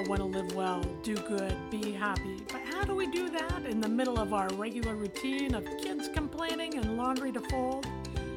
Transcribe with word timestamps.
All 0.00 0.06
want 0.06 0.20
to 0.20 0.26
live 0.26 0.54
well, 0.54 0.82
do 1.02 1.14
good, 1.14 1.54
be 1.70 1.92
happy. 1.92 2.42
But 2.50 2.62
how 2.62 2.84
do 2.84 2.94
we 2.94 3.06
do 3.06 3.28
that 3.30 3.66
in 3.66 3.80
the 3.80 3.88
middle 3.88 4.18
of 4.18 4.32
our 4.32 4.48
regular 4.54 4.94
routine 4.94 5.54
of 5.54 5.64
kids 5.82 6.08
complaining 6.08 6.78
and 6.78 6.96
laundry 6.96 7.32
to 7.32 7.40
fold? 7.40 7.86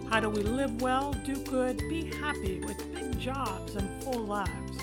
How 0.09 0.19
do 0.19 0.29
we 0.29 0.41
live 0.43 0.81
well, 0.81 1.13
do 1.25 1.35
good, 1.43 1.77
be 1.89 2.05
happy 2.05 2.59
with 2.59 2.93
big 2.93 3.17
jobs 3.17 3.75
and 3.75 4.03
full 4.03 4.25
lives? 4.25 4.77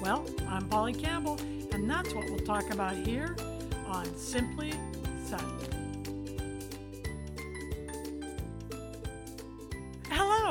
Well, 0.00 0.24
I'm 0.48 0.68
Polly 0.68 0.94
Campbell, 0.94 1.40
and 1.72 1.90
that's 1.90 2.14
what 2.14 2.26
we'll 2.26 2.38
talk 2.38 2.72
about 2.72 2.94
here 2.96 3.36
on 3.86 4.06
Simply 4.16 4.72
Said. 5.24 5.81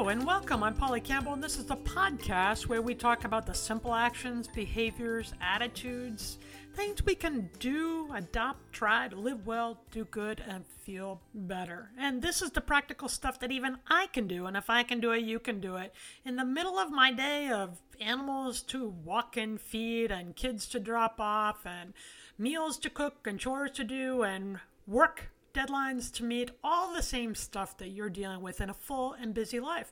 And 0.02 0.25
welcome. 0.25 0.61
I'm 0.61 0.73
Polly 0.73 0.99
Campbell, 0.99 1.33
and 1.33 1.44
this 1.44 1.57
is 1.57 1.66
the 1.66 1.77
podcast 1.77 2.67
where 2.67 2.81
we 2.81 2.95
talk 2.95 3.23
about 3.23 3.45
the 3.45 3.53
simple 3.53 3.94
actions, 3.94 4.47
behaviors, 4.47 5.33
attitudes, 5.39 6.38
things 6.75 7.05
we 7.05 7.16
can 7.16 7.49
do, 7.59 8.09
adopt, 8.13 8.73
try 8.73 9.08
to 9.08 9.16
live 9.16 9.45
well, 9.45 9.80
do 9.91 10.03
good, 10.05 10.43
and 10.45 10.66
feel 10.66 11.21
better. 11.33 11.91
And 11.97 12.21
this 12.21 12.41
is 12.41 12.52
the 12.52 12.59
practical 12.61 13.08
stuff 13.08 13.39
that 13.39 13.53
even 13.53 13.77
I 13.88 14.08
can 14.08 14.27
do. 14.27 14.47
And 14.47 14.58
if 14.58 14.69
I 14.69 14.83
can 14.83 14.99
do 14.99 15.11
it, 15.11 15.23
you 15.23 15.39
can 15.39 15.61
do 15.61 15.77
it. 15.77 15.93
In 16.25 16.36
the 16.36 16.45
middle 16.45 16.77
of 16.77 16.91
my 16.91 17.13
day 17.13 17.49
of 17.49 17.77
animals 18.02 18.61
to 18.63 18.89
walk 18.89 19.38
and 19.38 19.61
feed, 19.61 20.11
and 20.11 20.36
kids 20.36 20.65
to 20.69 20.80
drop 20.80 21.21
off, 21.21 21.65
and 21.65 21.93
meals 22.37 22.77
to 22.80 22.89
cook, 22.89 23.27
and 23.27 23.39
chores 23.39 23.71
to 23.71 23.86
do, 23.86 24.23
and 24.23 24.59
work 24.87 25.30
deadlines 25.54 26.12
to 26.14 26.23
meet, 26.23 26.52
all 26.64 26.94
the 26.94 27.02
same 27.02 27.36
stuff 27.36 27.78
that 27.78 27.89
you're 27.89 28.10
dealing 28.10 28.42
with 28.42 28.62
in 28.62 28.70
a 28.70 28.73
full 28.73 29.14
and 29.14 29.34
busy 29.34 29.60
life. 29.60 29.92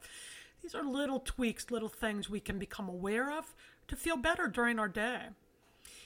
These 0.62 0.76
are 0.76 0.84
little 0.84 1.20
tweaks, 1.20 1.72
little 1.72 1.90
things 1.90 2.30
we 2.30 2.40
can 2.40 2.60
become 2.60 2.90
aware 2.90 3.32
of 3.32 3.56
to 3.88 3.96
feel 3.96 4.18
better 4.18 4.48
during 4.48 4.80
our 4.80 4.88
day. 4.88 5.22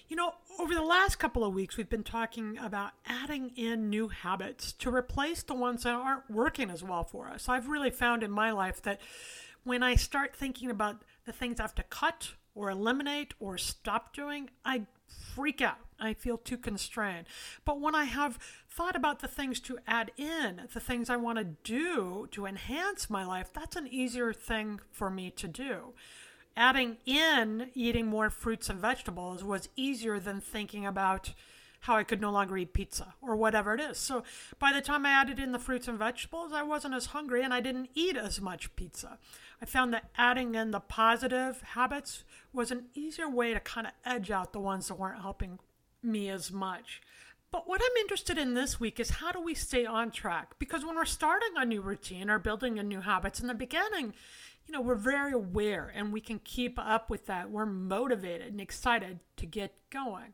You 0.07 0.17
know, 0.17 0.33
over 0.59 0.75
the 0.75 0.83
last 0.83 1.17
couple 1.17 1.43
of 1.43 1.53
weeks, 1.53 1.77
we've 1.77 1.89
been 1.89 2.03
talking 2.03 2.57
about 2.59 2.91
adding 3.05 3.51
in 3.55 3.89
new 3.89 4.09
habits 4.09 4.73
to 4.73 4.93
replace 4.93 5.41
the 5.43 5.55
ones 5.55 5.83
that 5.83 5.93
aren't 5.93 6.29
working 6.29 6.69
as 6.69 6.83
well 6.83 7.03
for 7.03 7.27
us. 7.27 7.49
I've 7.49 7.67
really 7.67 7.89
found 7.89 8.21
in 8.21 8.29
my 8.29 8.51
life 8.51 8.81
that 8.83 9.01
when 9.63 9.81
I 9.81 9.95
start 9.95 10.35
thinking 10.35 10.69
about 10.69 11.03
the 11.25 11.31
things 11.31 11.59
I 11.59 11.63
have 11.63 11.75
to 11.75 11.83
cut 11.83 12.33
or 12.53 12.69
eliminate 12.69 13.33
or 13.39 13.57
stop 13.57 14.13
doing, 14.13 14.49
I 14.63 14.85
freak 15.07 15.61
out. 15.61 15.77
I 15.99 16.13
feel 16.13 16.37
too 16.37 16.57
constrained. 16.57 17.27
But 17.65 17.79
when 17.79 17.95
I 17.95 18.03
have 18.05 18.37
thought 18.69 18.95
about 18.95 19.19
the 19.19 19.27
things 19.27 19.59
to 19.61 19.79
add 19.87 20.11
in, 20.17 20.61
the 20.73 20.79
things 20.79 21.09
I 21.09 21.15
want 21.15 21.37
to 21.37 21.43
do 21.63 22.27
to 22.31 22.45
enhance 22.45 23.09
my 23.09 23.25
life, 23.25 23.51
that's 23.53 23.75
an 23.75 23.87
easier 23.87 24.33
thing 24.33 24.81
for 24.91 25.09
me 25.09 25.31
to 25.31 25.47
do. 25.47 25.93
Adding 26.55 26.97
in 27.05 27.71
eating 27.73 28.07
more 28.07 28.29
fruits 28.29 28.69
and 28.69 28.79
vegetables 28.79 29.43
was 29.43 29.69
easier 29.75 30.19
than 30.19 30.39
thinking 30.39 30.85
about 30.85 31.33
how 31.81 31.95
I 31.95 32.03
could 32.03 32.21
no 32.21 32.31
longer 32.31 32.57
eat 32.57 32.73
pizza 32.73 33.13
or 33.21 33.35
whatever 33.35 33.73
it 33.73 33.81
is. 33.81 33.97
So 33.97 34.23
by 34.57 34.71
the 34.71 34.81
time 34.81 35.05
I 35.05 35.11
added 35.11 35.39
in 35.39 35.51
the 35.51 35.59
fruits 35.59 35.87
and 35.87 35.99
vegetables, 35.99 36.53
I 36.53 36.63
wasn't 36.63 36.93
as 36.93 37.07
hungry 37.07 37.43
and 37.43 37.53
I 37.53 37.59
didn't 37.59 37.89
eat 37.93 38.15
as 38.15 38.39
much 38.39 38.73
pizza. 38.75 39.17
I 39.61 39.65
found 39.65 39.93
that 39.93 40.09
adding 40.17 40.55
in 40.55 40.71
the 40.71 40.79
positive 40.79 41.61
habits 41.61 42.23
was 42.53 42.71
an 42.71 42.85
easier 42.93 43.29
way 43.29 43.53
to 43.53 43.59
kind 43.59 43.87
of 43.87 43.93
edge 44.05 44.31
out 44.31 44.53
the 44.53 44.59
ones 44.59 44.87
that 44.87 44.99
weren't 44.99 45.21
helping 45.21 45.59
me 46.01 46.29
as 46.29 46.51
much. 46.51 47.01
But 47.51 47.67
what 47.67 47.81
I'm 47.83 48.01
interested 48.01 48.37
in 48.37 48.53
this 48.53 48.79
week 48.79 48.99
is 48.99 49.11
how 49.11 49.31
do 49.31 49.39
we 49.39 49.53
stay 49.53 49.85
on 49.85 50.11
track? 50.11 50.55
Because 50.57 50.83
when 50.83 50.95
we're 50.95 51.05
starting 51.05 51.51
a 51.55 51.65
new 51.65 51.81
routine 51.81 52.29
or 52.29 52.39
building 52.39 52.79
a 52.79 52.83
new 52.83 53.01
habits 53.01 53.39
in 53.39 53.47
the 53.47 53.53
beginning, 53.53 54.13
you 54.65 54.71
know, 54.71 54.81
we're 54.81 54.95
very 54.95 55.33
aware 55.33 55.91
and 55.93 56.11
we 56.11 56.21
can 56.21 56.39
keep 56.39 56.79
up 56.79 57.09
with 57.09 57.27
that. 57.27 57.51
We're 57.51 57.65
motivated 57.65 58.47
and 58.47 58.61
excited 58.61 59.19
to 59.37 59.45
get 59.45 59.75
going. 59.91 60.33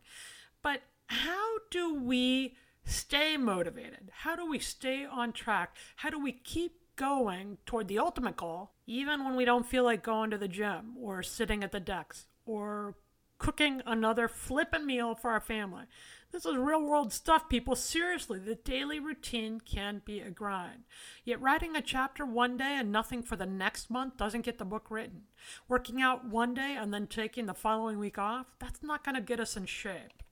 But 0.62 0.82
how 1.08 1.58
do 1.72 1.94
we 1.94 2.56
stay 2.86 3.38
motivated? 3.38 4.12
How 4.12 4.36
do 4.36 4.50
we 4.50 4.60
stay 4.60 5.06
on 5.06 5.34
track? 5.34 5.76
How 5.98 6.10
do 6.10 6.20
we 6.20 6.32
keep 6.32 6.79
going 7.00 7.58
toward 7.66 7.88
the 7.88 7.98
ultimate 7.98 8.36
goal, 8.36 8.72
even 8.86 9.24
when 9.24 9.38
we 9.38 9.46
don't 9.46 9.66
feel 9.66 9.86
like 9.86 10.04
going 10.04 10.30
to 10.30 10.38
the 10.38 10.50
gym 10.50 10.96
or 11.02 11.24
sitting 11.24 11.64
at 11.64 11.72
the 11.72 11.80
decks 11.80 12.28
or 12.46 12.96
cooking 13.38 13.82
another 13.86 14.28
flippin' 14.28 14.86
meal 14.86 15.16
for 15.16 15.32
our 15.32 15.40
family? 15.40 15.86
This 16.32 16.46
is 16.46 16.58
real 16.58 16.84
world 16.84 17.14
stuff, 17.14 17.48
people. 17.48 17.76
Seriously, 17.76 18.38
the 18.38 18.56
daily 18.56 19.00
routine 19.00 19.62
can 19.62 20.02
be 20.04 20.20
a 20.20 20.30
grind. 20.30 20.84
Yet, 21.24 21.42
writing 21.42 21.76
a 21.76 21.82
chapter 21.82 22.26
one 22.26 22.58
day 22.58 22.76
and 22.78 22.92
nothing 22.92 23.24
for 23.24 23.38
the 23.38 23.48
next 23.48 23.90
month 23.90 24.18
doesn't 24.18 24.46
get 24.46 24.60
the 24.60 24.66
book 24.66 24.88
written. 24.92 25.24
Working 25.70 26.02
out 26.02 26.26
one 26.26 26.54
day 26.54 26.76
and 26.78 26.94
then 26.94 27.08
taking 27.08 27.46
the 27.46 27.54
following 27.54 27.98
week 27.98 28.20
off, 28.20 28.46
that's 28.60 28.84
not 28.84 29.04
going 29.04 29.16
to 29.16 29.22
get 29.22 29.40
us 29.40 29.58
in 29.58 29.66
shape. 29.66 30.29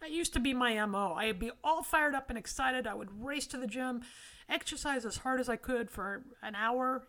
That 0.00 0.10
used 0.12 0.32
to 0.32 0.40
be 0.40 0.54
my 0.54 0.84
MO. 0.86 1.14
I'd 1.14 1.38
be 1.38 1.50
all 1.62 1.82
fired 1.82 2.14
up 2.14 2.30
and 2.30 2.38
excited. 2.38 2.86
I 2.86 2.94
would 2.94 3.22
race 3.22 3.46
to 3.48 3.58
the 3.58 3.66
gym, 3.66 4.02
exercise 4.48 5.04
as 5.04 5.18
hard 5.18 5.40
as 5.40 5.48
I 5.48 5.56
could 5.56 5.90
for 5.90 6.24
an 6.42 6.54
hour, 6.54 7.06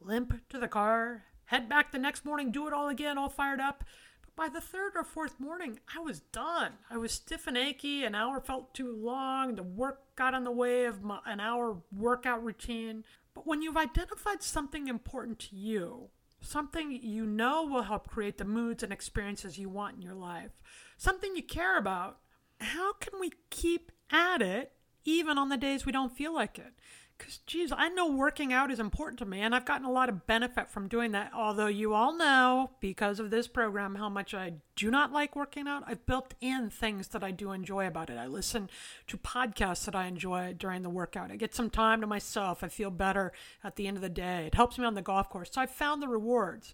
limp 0.00 0.48
to 0.50 0.58
the 0.58 0.68
car, 0.68 1.24
head 1.46 1.68
back 1.68 1.90
the 1.90 1.98
next 1.98 2.24
morning, 2.24 2.52
do 2.52 2.68
it 2.68 2.72
all 2.72 2.88
again, 2.88 3.18
all 3.18 3.28
fired 3.28 3.60
up. 3.60 3.82
But 4.22 4.36
by 4.36 4.48
the 4.48 4.60
third 4.60 4.92
or 4.94 5.02
fourth 5.02 5.40
morning, 5.40 5.80
I 5.94 5.98
was 5.98 6.20
done. 6.20 6.74
I 6.88 6.98
was 6.98 7.12
stiff 7.12 7.48
and 7.48 7.56
achy. 7.56 8.04
An 8.04 8.14
hour 8.14 8.40
felt 8.40 8.74
too 8.74 8.96
long. 8.96 9.56
The 9.56 9.64
work 9.64 10.14
got 10.14 10.34
in 10.34 10.44
the 10.44 10.52
way 10.52 10.84
of 10.84 11.02
my, 11.02 11.18
an 11.26 11.40
hour 11.40 11.78
workout 11.90 12.44
routine. 12.44 13.04
But 13.34 13.46
when 13.46 13.62
you've 13.62 13.76
identified 13.76 14.42
something 14.44 14.86
important 14.86 15.40
to 15.40 15.56
you, 15.56 16.10
something 16.40 16.92
you 17.02 17.26
know 17.26 17.64
will 17.64 17.82
help 17.82 18.08
create 18.08 18.38
the 18.38 18.44
moods 18.44 18.82
and 18.82 18.92
experiences 18.92 19.58
you 19.58 19.68
want 19.68 19.96
in 19.96 20.02
your 20.02 20.14
life, 20.14 20.52
something 21.00 21.34
you 21.34 21.42
care 21.42 21.78
about, 21.78 22.18
how 22.60 22.92
can 22.92 23.18
we 23.18 23.32
keep 23.48 23.90
at 24.12 24.42
it 24.42 24.72
even 25.04 25.38
on 25.38 25.48
the 25.48 25.56
days 25.56 25.86
we 25.86 25.92
don't 25.92 26.14
feel 26.14 26.34
like 26.34 26.58
it? 26.58 26.74
Because, 27.16 27.38
geez, 27.46 27.70
I 27.74 27.88
know 27.88 28.10
working 28.10 28.52
out 28.52 28.70
is 28.70 28.80
important 28.80 29.18
to 29.18 29.26
me, 29.26 29.40
and 29.40 29.54
I've 29.54 29.66
gotten 29.66 29.86
a 29.86 29.92
lot 29.92 30.08
of 30.08 30.26
benefit 30.26 30.70
from 30.70 30.88
doing 30.88 31.12
that. 31.12 31.32
Although 31.34 31.66
you 31.66 31.92
all 31.92 32.16
know, 32.16 32.70
because 32.80 33.20
of 33.20 33.30
this 33.30 33.46
program, 33.46 33.94
how 33.94 34.08
much 34.08 34.32
I 34.32 34.54
do 34.74 34.90
not 34.90 35.12
like 35.12 35.36
working 35.36 35.68
out, 35.68 35.84
I've 35.86 36.06
built 36.06 36.32
in 36.40 36.70
things 36.70 37.08
that 37.08 37.22
I 37.22 37.30
do 37.30 37.52
enjoy 37.52 37.86
about 37.86 38.08
it. 38.08 38.16
I 38.16 38.26
listen 38.26 38.70
to 39.06 39.18
podcasts 39.18 39.84
that 39.84 39.94
I 39.94 40.06
enjoy 40.06 40.54
during 40.56 40.82
the 40.82 40.88
workout. 40.88 41.30
I 41.30 41.36
get 41.36 41.54
some 41.54 41.68
time 41.68 42.00
to 42.00 42.06
myself. 42.06 42.64
I 42.64 42.68
feel 42.68 42.90
better 42.90 43.32
at 43.62 43.76
the 43.76 43.86
end 43.86 43.98
of 43.98 44.02
the 44.02 44.08
day. 44.08 44.46
It 44.46 44.54
helps 44.54 44.78
me 44.78 44.86
on 44.86 44.94
the 44.94 45.02
golf 45.02 45.28
course. 45.28 45.50
So 45.52 45.60
I 45.60 45.66
found 45.66 46.02
the 46.02 46.08
rewards. 46.08 46.72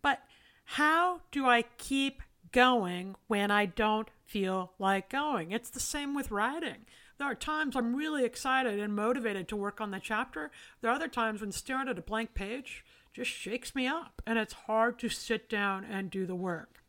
But 0.00 0.20
how 0.64 1.20
do 1.30 1.46
I 1.46 1.64
keep 1.76 2.22
going 2.54 3.16
when 3.26 3.50
I 3.50 3.66
don't 3.66 4.08
feel 4.24 4.72
like 4.78 5.10
going? 5.10 5.50
It's 5.50 5.68
the 5.68 5.80
same 5.80 6.14
with 6.14 6.30
writing. 6.30 6.86
There 7.18 7.26
are 7.26 7.34
times 7.34 7.76
I'm 7.76 7.96
really 7.96 8.24
excited 8.24 8.78
and 8.78 8.94
motivated 8.94 9.48
to 9.48 9.56
work 9.56 9.80
on 9.80 9.90
the 9.90 10.00
chapter. 10.00 10.50
There 10.80 10.90
are 10.90 10.94
other 10.94 11.08
times 11.08 11.40
when 11.40 11.52
staring 11.52 11.88
at 11.88 11.98
a 11.98 12.02
blank 12.02 12.32
page 12.32 12.84
just 13.12 13.30
shakes 13.30 13.74
me 13.74 13.86
up 13.86 14.22
and 14.24 14.38
it's 14.38 14.54
hard 14.54 14.98
to 15.00 15.08
sit 15.08 15.48
down 15.48 15.84
and 15.84 16.10
do 16.10 16.26
the 16.26 16.34
work. 16.34 16.82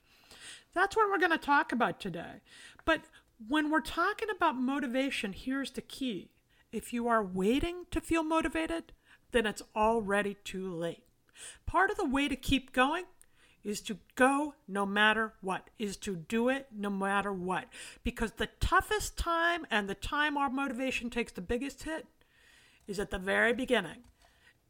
That's 0.74 0.96
what 0.96 1.10
we're 1.10 1.18
going 1.18 1.32
to 1.32 1.38
talk 1.38 1.72
about 1.72 2.00
today. 2.00 2.42
But 2.86 3.02
when 3.48 3.72
we're 3.72 3.82
talking 3.82 4.30
about 4.30 4.56
motivation, 4.56 5.34
here's 5.34 5.72
the 5.72 5.82
key. 5.82 6.30
If 6.72 6.94
you 6.94 7.08
are 7.08 7.24
waiting 7.24 7.86
to 7.90 8.02
feel 8.02 8.24
motivated, 8.24 8.94
then 9.32 9.48
it's 9.48 9.64
already 9.76 10.38
too 10.44 10.72
late. 10.72 11.04
Part 11.66 11.90
of 11.90 11.98
the 11.98 12.08
way 12.08 12.28
to 12.28 12.36
keep 12.36 12.72
going 12.72 13.06
is 13.66 13.82
to 13.82 13.98
go 14.14 14.54
no 14.68 14.86
matter 14.86 15.34
what, 15.42 15.70
is 15.80 15.98
to 15.98 16.16
do 16.16 16.48
it 16.48 16.68
no 16.72 16.90
matter 16.90 17.34
what. 17.34 17.66
Because 18.04 18.34
the 18.34 18.50
toughest 18.60 19.18
time 19.18 19.66
and 19.72 19.90
the 19.90 19.96
time 19.96 20.38
our 20.38 20.50
motivation 20.50 21.10
takes 21.10 21.32
the 21.32 21.42
biggest 21.42 21.84
hit 21.84 22.06
is 22.88 23.00
at 23.00 23.10
the 23.10 23.18
very 23.18 23.54
beginning. 23.54 24.04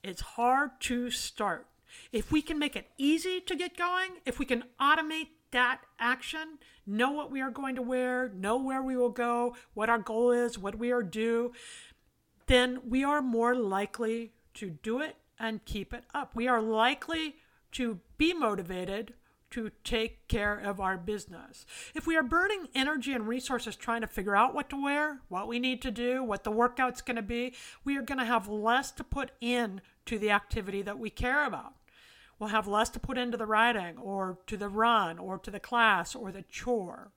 It's 0.02 0.22
hard 0.22 0.80
to 0.82 1.12
start. 1.12 1.68
If 2.12 2.32
we 2.32 2.42
can 2.42 2.58
make 2.58 2.76
it 2.76 2.90
easy 2.98 3.42
to 3.42 3.56
get 3.56 3.78
going, 3.78 4.12
if 4.26 4.40
we 4.40 4.46
can 4.46 4.64
automate 4.80 5.28
that 5.52 5.82
action, 6.00 6.60
know 6.88 7.12
what 7.12 7.32
we 7.32 7.42
are 7.42 7.52
going 7.52 7.76
to 7.76 7.82
wear, 7.82 8.30
know 8.30 8.58
where 8.58 8.82
we 8.82 8.96
will 8.96 9.10
go, 9.10 9.56
what 9.74 9.90
our 9.90 10.00
goal 10.00 10.32
is, 10.32 10.58
what 10.58 10.78
we 10.78 10.92
are 10.92 11.04
due, 11.04 11.52
then 12.48 12.80
we 12.88 13.04
are 13.04 13.22
more 13.22 13.56
likely 13.56 14.32
to 14.54 14.70
do 14.70 15.02
it 15.02 15.18
and 15.38 15.66
keep 15.66 15.94
it 15.94 16.04
up. 16.14 16.36
We 16.36 16.48
are 16.48 16.62
likely 16.62 17.36
to 17.75 18.00
be 18.18 18.33
motivated 18.33 19.13
to 19.51 19.72
take 19.83 20.27
care 20.27 20.57
of 20.57 20.80
our 20.80 20.98
business. 20.98 21.66
If 21.94 22.07
we 22.07 22.18
are 22.18 22.24
burning 22.24 22.68
energy 22.74 23.13
and 23.13 23.27
resources 23.27 23.75
trying 23.75 24.01
to 24.01 24.07
figure 24.07 24.36
out 24.36 24.56
what 24.56 24.69
to 24.69 24.81
wear, 24.81 25.19
what 25.30 25.48
we 25.48 25.60
need 25.60 25.81
to 25.83 25.92
do, 25.92 26.24
what 26.24 26.44
the 26.44 26.51
workout's 26.51 27.01
going 27.01 27.16
to 27.16 27.22
be, 27.22 27.54
we 27.83 27.98
are 27.98 28.01
going 28.01 28.18
to 28.18 28.25
have 28.25 28.48
less 28.48 28.92
to 28.94 29.04
put 29.04 29.31
in 29.39 29.81
to 30.06 30.18
the 30.18 30.31
activity 30.31 30.81
that 30.81 31.00
we 31.00 31.10
care 31.10 31.45
about. 31.45 31.74
We'll 32.39 32.50
have 32.50 32.68
less 32.68 32.89
to 32.89 33.00
put 33.00 33.18
into 33.18 33.38
the 33.38 33.45
writing 33.45 33.98
or 33.98 34.39
to 34.48 34.57
the 34.57 34.69
run 34.69 35.19
or 35.19 35.38
to 35.39 35.51
the 35.51 35.60
class 35.60 36.16
or 36.16 36.31
the 36.31 36.44
chore, 36.44 37.12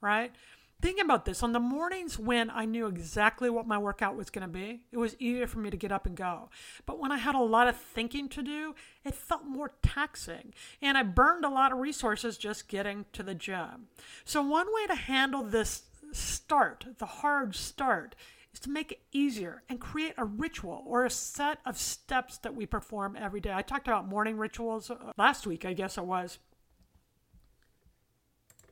right? 0.00 0.32
Thinking 0.80 1.04
about 1.04 1.24
this 1.24 1.42
on 1.42 1.52
the 1.52 1.60
mornings 1.60 2.18
when 2.18 2.50
I 2.50 2.64
knew 2.64 2.86
exactly 2.86 3.50
what 3.50 3.66
my 3.66 3.78
workout 3.78 4.16
was 4.16 4.30
going 4.30 4.46
to 4.46 4.52
be, 4.52 4.82
it 4.90 4.98
was 4.98 5.16
easier 5.18 5.46
for 5.46 5.58
me 5.58 5.70
to 5.70 5.76
get 5.76 5.92
up 5.92 6.06
and 6.06 6.16
go. 6.16 6.48
But 6.86 6.98
when 6.98 7.12
I 7.12 7.18
had 7.18 7.34
a 7.34 7.40
lot 7.40 7.68
of 7.68 7.76
thinking 7.76 8.28
to 8.30 8.42
do, 8.42 8.74
it 9.04 9.14
felt 9.14 9.44
more 9.44 9.72
taxing. 9.82 10.54
And 10.80 10.96
I 10.96 11.02
burned 11.02 11.44
a 11.44 11.50
lot 11.50 11.72
of 11.72 11.78
resources 11.78 12.38
just 12.38 12.68
getting 12.68 13.06
to 13.12 13.22
the 13.22 13.34
gym. 13.34 13.88
So, 14.24 14.42
one 14.42 14.66
way 14.72 14.86
to 14.86 14.94
handle 14.94 15.42
this 15.42 15.82
start, 16.12 16.86
the 16.98 17.06
hard 17.06 17.54
start, 17.54 18.14
is 18.52 18.60
to 18.60 18.70
make 18.70 18.92
it 18.92 19.00
easier 19.12 19.62
and 19.68 19.80
create 19.80 20.14
a 20.16 20.24
ritual 20.24 20.82
or 20.86 21.04
a 21.04 21.10
set 21.10 21.58
of 21.64 21.78
steps 21.78 22.38
that 22.38 22.54
we 22.54 22.66
perform 22.66 23.16
every 23.16 23.40
day. 23.40 23.52
I 23.52 23.62
talked 23.62 23.86
about 23.86 24.08
morning 24.08 24.36
rituals 24.36 24.90
uh, 24.90 25.12
last 25.16 25.46
week, 25.46 25.64
I 25.64 25.72
guess 25.72 25.96
it 25.96 26.04
was. 26.04 26.38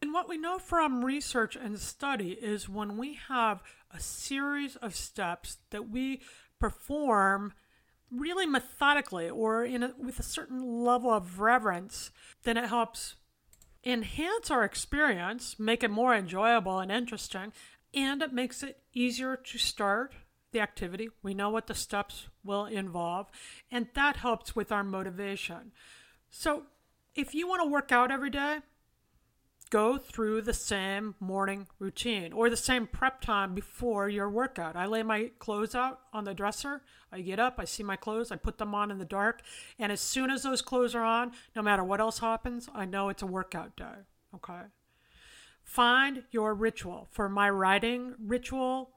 And 0.00 0.12
what 0.12 0.28
we 0.28 0.38
know 0.38 0.58
from 0.58 1.04
research 1.04 1.56
and 1.56 1.78
study 1.78 2.32
is 2.32 2.68
when 2.68 2.96
we 2.96 3.18
have 3.28 3.62
a 3.90 4.00
series 4.00 4.76
of 4.76 4.94
steps 4.94 5.58
that 5.70 5.88
we 5.90 6.20
perform 6.60 7.52
really 8.10 8.46
methodically 8.46 9.28
or 9.28 9.64
in 9.64 9.82
a, 9.82 9.92
with 9.98 10.18
a 10.18 10.24
certain 10.24 10.84
level 10.84 11.10
of 11.10 11.40
reverence, 11.40 12.10
then 12.44 12.56
it 12.56 12.68
helps 12.68 13.16
enhance 13.84 14.50
our 14.50 14.64
experience, 14.64 15.58
make 15.58 15.82
it 15.82 15.90
more 15.90 16.14
enjoyable 16.14 16.78
and 16.78 16.90
interesting, 16.90 17.52
and 17.94 18.22
it 18.22 18.32
makes 18.32 18.62
it 18.62 18.82
easier 18.92 19.36
to 19.36 19.58
start 19.58 20.14
the 20.52 20.60
activity. 20.60 21.08
We 21.22 21.34
know 21.34 21.50
what 21.50 21.66
the 21.66 21.74
steps 21.74 22.28
will 22.44 22.66
involve, 22.66 23.28
and 23.70 23.88
that 23.94 24.16
helps 24.16 24.56
with 24.56 24.72
our 24.72 24.84
motivation. 24.84 25.72
So, 26.30 26.64
if 27.14 27.34
you 27.34 27.48
want 27.48 27.62
to 27.62 27.68
work 27.68 27.90
out 27.90 28.10
every 28.10 28.30
day, 28.30 28.58
go 29.70 29.98
through 29.98 30.42
the 30.42 30.54
same 30.54 31.14
morning 31.20 31.66
routine 31.78 32.32
or 32.32 32.48
the 32.48 32.56
same 32.56 32.86
prep 32.86 33.20
time 33.20 33.54
before 33.54 34.08
your 34.08 34.28
workout. 34.28 34.76
I 34.76 34.86
lay 34.86 35.02
my 35.02 35.30
clothes 35.38 35.74
out 35.74 36.00
on 36.12 36.24
the 36.24 36.34
dresser. 36.34 36.82
I 37.12 37.20
get 37.20 37.38
up, 37.38 37.56
I 37.58 37.64
see 37.64 37.82
my 37.82 37.96
clothes, 37.96 38.30
I 38.30 38.36
put 38.36 38.58
them 38.58 38.74
on 38.74 38.90
in 38.90 38.98
the 38.98 39.04
dark, 39.04 39.42
and 39.78 39.90
as 39.90 40.00
soon 40.00 40.30
as 40.30 40.42
those 40.42 40.60
clothes 40.60 40.94
are 40.94 41.04
on, 41.04 41.32
no 41.56 41.62
matter 41.62 41.82
what 41.82 42.00
else 42.00 42.18
happens, 42.18 42.68
I 42.74 42.84
know 42.84 43.08
it's 43.08 43.22
a 43.22 43.26
workout 43.26 43.76
day. 43.76 44.04
Okay. 44.34 44.62
Find 45.62 46.24
your 46.30 46.54
ritual. 46.54 47.08
For 47.10 47.28
my 47.28 47.50
writing 47.50 48.14
ritual, 48.18 48.90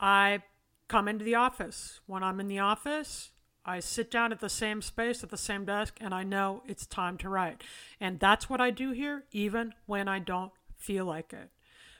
I 0.00 0.42
come 0.88 1.08
into 1.08 1.24
the 1.24 1.36
office. 1.36 2.00
When 2.06 2.22
I'm 2.22 2.40
in 2.40 2.48
the 2.48 2.58
office, 2.58 3.30
I 3.66 3.80
sit 3.80 4.10
down 4.10 4.30
at 4.30 4.40
the 4.40 4.48
same 4.48 4.80
space 4.80 5.24
at 5.24 5.30
the 5.30 5.36
same 5.36 5.64
desk 5.64 5.98
and 6.00 6.14
I 6.14 6.22
know 6.22 6.62
it's 6.66 6.86
time 6.86 7.18
to 7.18 7.28
write. 7.28 7.64
And 8.00 8.20
that's 8.20 8.48
what 8.48 8.60
I 8.60 8.70
do 8.70 8.92
here, 8.92 9.24
even 9.32 9.74
when 9.86 10.06
I 10.06 10.20
don't 10.20 10.52
feel 10.76 11.04
like 11.04 11.32
it. 11.32 11.50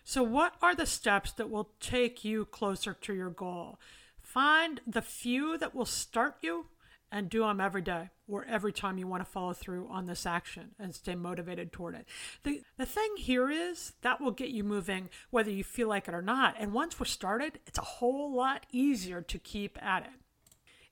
So, 0.05 0.23
what 0.23 0.55
are 0.63 0.77
the 0.77 0.87
steps 0.87 1.33
that 1.33 1.51
will 1.51 1.71
take 1.81 2.25
you 2.25 2.45
closer 2.45 2.95
to 2.95 3.13
your 3.13 3.31
goal? 3.31 3.81
Find 4.23 4.81
the 4.87 5.03
few 5.03 5.59
that 5.59 5.75
will 5.75 5.85
start 5.85 6.37
you 6.43 6.67
and 7.11 7.29
do 7.29 7.41
them 7.41 7.61
every 7.61 7.83
day 7.83 8.11
or 8.29 8.45
every 8.45 8.73
time 8.73 8.99
you 8.99 9.07
want 9.07 9.25
to 9.25 9.31
follow 9.31 9.53
through 9.53 9.89
on 9.91 10.07
this 10.07 10.27
action 10.27 10.75
and 10.79 10.95
stay 10.95 11.15
motivated 11.15 11.73
toward 11.73 11.95
it. 11.95 12.07
The, 12.43 12.63
the 12.77 12.87
thing 12.87 13.17
here 13.17 13.51
is 13.51 13.93
that 14.03 14.21
will 14.21 14.33
get 14.33 14.51
you 14.51 14.63
moving 14.63 15.09
whether 15.31 15.51
you 15.51 15.65
feel 15.65 15.89
like 15.89 16.07
it 16.07 16.15
or 16.15 16.23
not. 16.23 16.55
And 16.59 16.73
once 16.73 17.01
we're 17.01 17.07
started, 17.07 17.59
it's 17.67 17.79
a 17.79 17.83
whole 17.83 18.33
lot 18.33 18.67
easier 18.71 19.21
to 19.23 19.39
keep 19.39 19.81
at 19.83 20.05
it. 20.05 20.26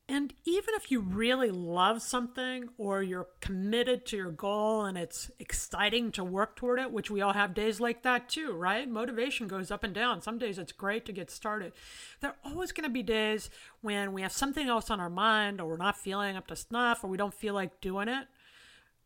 And 0.06 0.34
even 0.44 0.74
if 0.74 0.90
you 0.90 1.00
really 1.00 1.50
love 1.50 2.02
something 2.02 2.68
or 2.76 3.02
you're 3.02 3.28
committed 3.40 4.04
to 4.06 4.16
your 4.18 4.30
goal 4.30 4.84
and 4.84 4.98
it's 4.98 5.30
exciting 5.38 6.12
to 6.12 6.22
work 6.22 6.56
toward 6.56 6.78
it, 6.78 6.92
which 6.92 7.10
we 7.10 7.22
all 7.22 7.32
have 7.32 7.54
days 7.54 7.80
like 7.80 8.02
that 8.02 8.28
too, 8.28 8.52
right? 8.52 8.86
Motivation 8.86 9.48
goes 9.48 9.70
up 9.70 9.82
and 9.82 9.94
down. 9.94 10.20
Some 10.20 10.36
days 10.36 10.58
it's 10.58 10.72
great 10.72 11.06
to 11.06 11.12
get 11.12 11.30
started. 11.30 11.72
There 12.20 12.30
are 12.30 12.36
always 12.44 12.70
going 12.70 12.84
to 12.84 12.92
be 12.92 13.02
days 13.02 13.48
when 13.80 14.12
we 14.12 14.20
have 14.20 14.32
something 14.32 14.68
else 14.68 14.90
on 14.90 15.00
our 15.00 15.08
mind 15.08 15.58
or 15.58 15.68
we're 15.68 15.76
not 15.78 15.96
feeling 15.96 16.36
up 16.36 16.48
to 16.48 16.56
snuff 16.56 17.02
or 17.02 17.08
we 17.08 17.16
don't 17.16 17.32
feel 17.32 17.54
like 17.54 17.80
doing 17.80 18.08
it. 18.08 18.26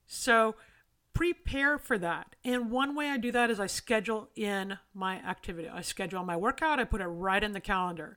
So 0.08 0.56
prepare 1.14 1.78
for 1.78 1.96
that. 1.98 2.34
And 2.44 2.72
one 2.72 2.96
way 2.96 3.08
I 3.08 3.18
do 3.18 3.30
that 3.30 3.50
is 3.50 3.60
I 3.60 3.68
schedule 3.68 4.30
in 4.34 4.78
my 4.94 5.16
activity. 5.18 5.68
I 5.68 5.82
schedule 5.82 6.24
my 6.24 6.36
workout, 6.36 6.80
I 6.80 6.84
put 6.84 7.00
it 7.00 7.06
right 7.06 7.44
in 7.44 7.52
the 7.52 7.60
calendar 7.60 8.16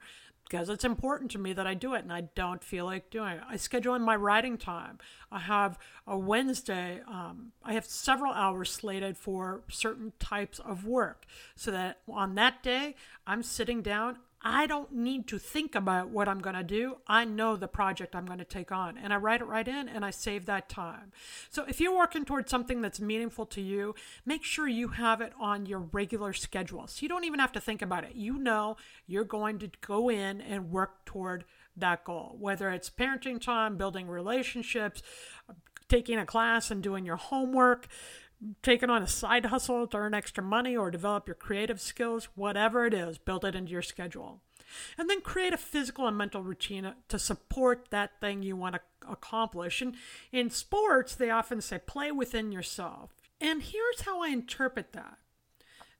because 0.51 0.67
it's 0.67 0.83
important 0.83 1.31
to 1.31 1.37
me 1.37 1.53
that 1.53 1.65
I 1.65 1.73
do 1.73 1.93
it 1.93 2.03
and 2.03 2.11
I 2.11 2.21
don't 2.35 2.61
feel 2.61 2.83
like 2.83 3.09
doing 3.09 3.37
it. 3.37 3.43
I 3.47 3.55
schedule 3.55 3.95
in 3.95 4.01
my 4.01 4.17
writing 4.17 4.57
time. 4.57 4.97
I 5.31 5.39
have 5.39 5.79
a 6.05 6.17
Wednesday, 6.17 6.99
um, 7.07 7.53
I 7.63 7.71
have 7.71 7.85
several 7.85 8.33
hours 8.33 8.69
slated 8.69 9.17
for 9.17 9.61
certain 9.69 10.11
types 10.19 10.59
of 10.59 10.85
work 10.85 11.25
so 11.55 11.71
that 11.71 11.99
on 12.05 12.35
that 12.35 12.61
day, 12.63 12.95
I'm 13.25 13.43
sitting 13.43 13.81
down, 13.81 14.17
I 14.43 14.65
don't 14.65 14.91
need 14.91 15.27
to 15.27 15.37
think 15.37 15.75
about 15.75 16.09
what 16.09 16.27
I'm 16.27 16.39
going 16.39 16.55
to 16.55 16.63
do. 16.63 16.97
I 17.07 17.25
know 17.25 17.55
the 17.55 17.67
project 17.67 18.15
I'm 18.15 18.25
going 18.25 18.39
to 18.39 18.45
take 18.45 18.71
on 18.71 18.97
and 18.97 19.13
I 19.13 19.17
write 19.17 19.41
it 19.41 19.45
right 19.45 19.67
in 19.67 19.87
and 19.87 20.03
I 20.03 20.09
save 20.09 20.47
that 20.47 20.67
time. 20.67 21.11
So 21.49 21.63
if 21.67 21.79
you're 21.79 21.95
working 21.95 22.25
towards 22.25 22.49
something 22.49 22.81
that's 22.81 22.99
meaningful 22.99 23.45
to 23.47 23.61
you, 23.61 23.93
make 24.25 24.43
sure 24.43 24.67
you 24.67 24.89
have 24.89 25.21
it 25.21 25.33
on 25.39 25.67
your 25.67 25.79
regular 25.79 26.33
schedule. 26.33 26.87
So 26.87 27.03
you 27.03 27.09
don't 27.09 27.25
even 27.25 27.39
have 27.39 27.51
to 27.51 27.61
think 27.61 27.83
about 27.83 28.03
it. 28.03 28.15
You 28.15 28.39
know 28.39 28.77
you're 29.05 29.23
going 29.23 29.59
to 29.59 29.69
go 29.81 30.09
in 30.09 30.41
and 30.41 30.71
work 30.71 31.05
toward 31.05 31.45
that 31.77 32.03
goal, 32.03 32.35
whether 32.39 32.69
it's 32.69 32.89
parenting 32.89 33.39
time, 33.39 33.77
building 33.77 34.07
relationships, 34.07 35.03
taking 35.87 36.17
a 36.17 36.25
class 36.25 36.71
and 36.71 36.81
doing 36.81 37.05
your 37.05 37.17
homework, 37.17 37.87
taking 38.61 38.89
on 38.89 39.01
a 39.01 39.07
side 39.07 39.45
hustle 39.45 39.87
to 39.87 39.97
earn 39.97 40.13
extra 40.13 40.43
money 40.43 40.75
or 40.75 40.91
develop 40.91 41.27
your 41.27 41.35
creative 41.35 41.79
skills, 41.79 42.29
whatever 42.35 42.85
it 42.85 42.93
is, 42.93 43.17
build 43.17 43.45
it 43.45 43.55
into 43.55 43.71
your 43.71 43.81
schedule. 43.81 44.41
And 44.97 45.09
then 45.09 45.21
create 45.21 45.53
a 45.53 45.57
physical 45.57 46.07
and 46.07 46.17
mental 46.17 46.43
routine 46.43 46.93
to 47.09 47.19
support 47.19 47.87
that 47.89 48.19
thing 48.21 48.41
you 48.41 48.55
want 48.55 48.75
to 48.75 48.81
accomplish. 49.09 49.81
And 49.81 49.95
in 50.31 50.49
sports, 50.49 51.13
they 51.13 51.29
often 51.29 51.61
say 51.61 51.79
play 51.79 52.11
within 52.11 52.51
yourself. 52.51 53.11
And 53.41 53.61
here's 53.61 54.01
how 54.01 54.23
I 54.23 54.29
interpret 54.29 54.93
that. 54.93 55.17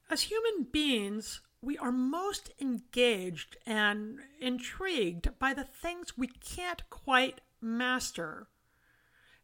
As 0.10 0.24
human 0.24 0.68
beings, 0.72 1.42
we 1.62 1.78
are 1.78 1.92
most 1.92 2.52
engaged 2.60 3.58
and 3.66 4.20
intrigued 4.40 5.38
by 5.38 5.54
the 5.54 5.64
things 5.64 6.18
we 6.18 6.28
can't 6.28 6.90
quite 6.90 7.42
master, 7.62 8.48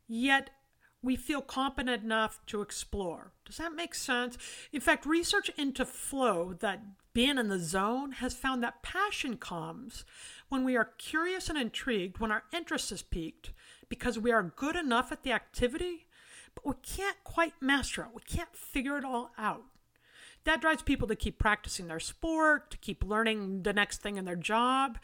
yet 0.07 0.49
we 1.01 1.15
feel 1.15 1.41
competent 1.41 2.03
enough 2.03 2.39
to 2.47 2.61
explore. 2.61 3.31
Does 3.45 3.57
that 3.57 3.73
make 3.73 3.93
sense? 3.93 4.37
In 4.71 4.81
fact, 4.81 5.05
research 5.05 5.49
into 5.57 5.85
flow, 5.85 6.53
that 6.59 6.81
being 7.13 7.37
in 7.37 7.47
the 7.47 7.59
zone, 7.59 8.13
has 8.13 8.33
found 8.33 8.63
that 8.63 8.83
passion 8.83 9.37
comes 9.37 10.05
when 10.49 10.63
we 10.63 10.75
are 10.75 10.93
curious 10.97 11.49
and 11.49 11.57
intrigued, 11.57 12.19
when 12.19 12.31
our 12.31 12.43
interest 12.53 12.91
is 12.91 13.01
piqued, 13.01 13.53
because 13.89 14.19
we 14.19 14.31
are 14.31 14.53
good 14.55 14.75
enough 14.75 15.11
at 15.11 15.23
the 15.23 15.31
activity, 15.31 16.07
but 16.55 16.65
we 16.65 16.73
can't 16.81 17.23
quite 17.23 17.53
master 17.61 18.01
it. 18.01 18.09
We 18.13 18.21
can't 18.21 18.55
figure 18.55 18.97
it 18.97 19.05
all 19.05 19.31
out. 19.37 19.63
That 20.43 20.61
drives 20.61 20.81
people 20.81 21.07
to 21.09 21.15
keep 21.15 21.39
practicing 21.39 21.87
their 21.87 21.99
sport, 21.99 22.71
to 22.71 22.77
keep 22.77 23.03
learning 23.03 23.63
the 23.63 23.73
next 23.73 24.01
thing 24.01 24.17
in 24.17 24.25
their 24.25 24.35
job. 24.35 24.97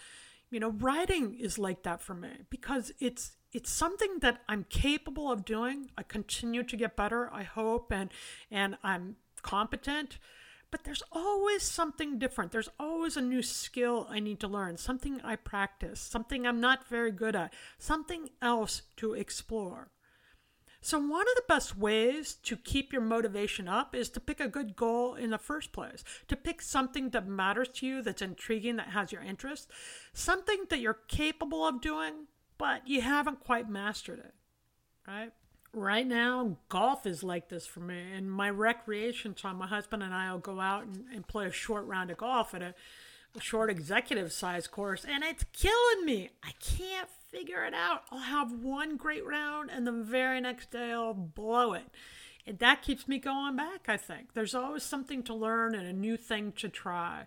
You 0.54 0.60
know, 0.60 0.70
writing 0.70 1.34
is 1.40 1.58
like 1.58 1.82
that 1.82 2.00
for 2.00 2.14
me 2.14 2.30
because 2.52 2.92
it's 3.00 3.38
it's 3.54 3.72
something 3.72 4.20
that 4.20 4.42
I'm 4.48 4.66
capable 4.70 5.32
of 5.32 5.46
doing. 5.46 5.90
I 5.98 6.04
continue 6.04 6.62
to 6.62 6.78
get 6.78 6.96
better, 6.96 7.28
I 7.34 7.42
hope, 7.42 7.92
and 7.92 8.12
and 8.52 8.78
I'm 8.84 9.16
competent, 9.42 10.20
but 10.70 10.84
there's 10.84 11.02
always 11.12 11.64
something 11.64 12.20
different. 12.20 12.52
There's 12.52 12.70
always 12.80 13.18
a 13.18 13.22
new 13.22 13.42
skill 13.42 14.06
I 14.12 14.20
need 14.20 14.40
to 14.42 14.48
learn, 14.48 14.78
something 14.78 15.22
I 15.24 15.38
practice, 15.38 16.00
something 16.00 16.46
I'm 16.46 16.62
not 16.62 16.88
very 16.88 17.12
good 17.12 17.36
at, 17.36 17.52
something 17.80 18.30
else 18.40 18.84
to 18.98 19.16
explore. 19.16 19.90
So, 20.84 21.00
one 21.00 21.22
of 21.22 21.36
the 21.36 21.46
best 21.48 21.78
ways 21.78 22.34
to 22.44 22.58
keep 22.58 22.92
your 22.92 23.02
motivation 23.02 23.70
up 23.70 23.96
is 23.96 24.10
to 24.10 24.20
pick 24.20 24.42
a 24.42 24.50
good 24.50 24.76
goal 24.76 25.16
in 25.16 25.30
the 25.30 25.38
first 25.38 25.72
place, 25.72 26.04
to 26.28 26.36
pick 26.36 26.62
something 26.62 27.12
that 27.12 27.26
matters 27.26 27.70
to 27.76 27.88
you, 27.88 28.02
that's 28.02 28.22
intriguing, 28.22 28.76
that 28.76 28.90
has 28.90 29.14
your 29.14 29.22
interest, 29.22 29.72
something 30.12 30.66
that 30.70 30.82
you're 30.82 31.00
capable 31.08 31.66
of 31.66 31.80
doing, 31.80 32.28
but 32.58 32.86
you 32.86 33.00
haven't 33.00 33.40
quite 33.40 33.70
mastered 33.70 34.20
it, 34.20 34.34
right? 35.08 35.32
Right 35.72 36.06
now, 36.06 36.58
golf 36.68 37.08
is 37.08 37.24
like 37.24 37.48
this 37.48 37.66
for 37.66 37.80
me. 37.80 38.12
In 38.14 38.30
my 38.30 38.50
recreation 38.50 39.34
time, 39.34 39.60
my 39.60 39.68
husband 39.68 40.04
and 40.04 40.14
I 40.14 40.34
will 40.34 40.40
go 40.40 40.60
out 40.60 40.84
and, 40.84 41.06
and 41.16 41.26
play 41.26 41.48
a 41.48 41.52
short 41.52 41.86
round 41.86 42.12
of 42.12 42.18
golf 42.18 42.54
at 42.54 42.62
a, 42.62 42.76
short 43.40 43.70
executive 43.70 44.32
size 44.32 44.68
course, 44.68 45.06
and 45.06 45.24
it's 45.24 45.46
killing 45.54 46.06
me. 46.06 46.30
I 46.44 46.52
can't 46.62 47.10
figure 47.32 47.66
it 47.66 47.74
out. 47.74 48.04
I'll 48.12 48.20
have 48.20 48.52
one 48.52 48.96
great 48.96 49.26
round 49.26 49.72
and 49.72 49.88
the 49.88 49.92
very 49.92 50.40
next 50.40 50.70
day 50.72 50.92
I'll 50.92 51.14
blow 51.14 51.74
it. 51.74 51.88
And 52.46 52.60
that 52.60 52.82
keeps 52.82 53.08
me 53.08 53.20
going 53.20 53.56
back, 53.56 53.88
I 53.88 53.98
think. 53.98 54.34
There's 54.34 54.54
always 54.54 54.84
something 54.84 55.24
to 55.24 55.34
learn 55.34 55.74
and 55.74 55.88
a 55.88 55.94
new 55.94 56.18
thing 56.18 56.52
to 56.58 56.70
try. 56.70 57.26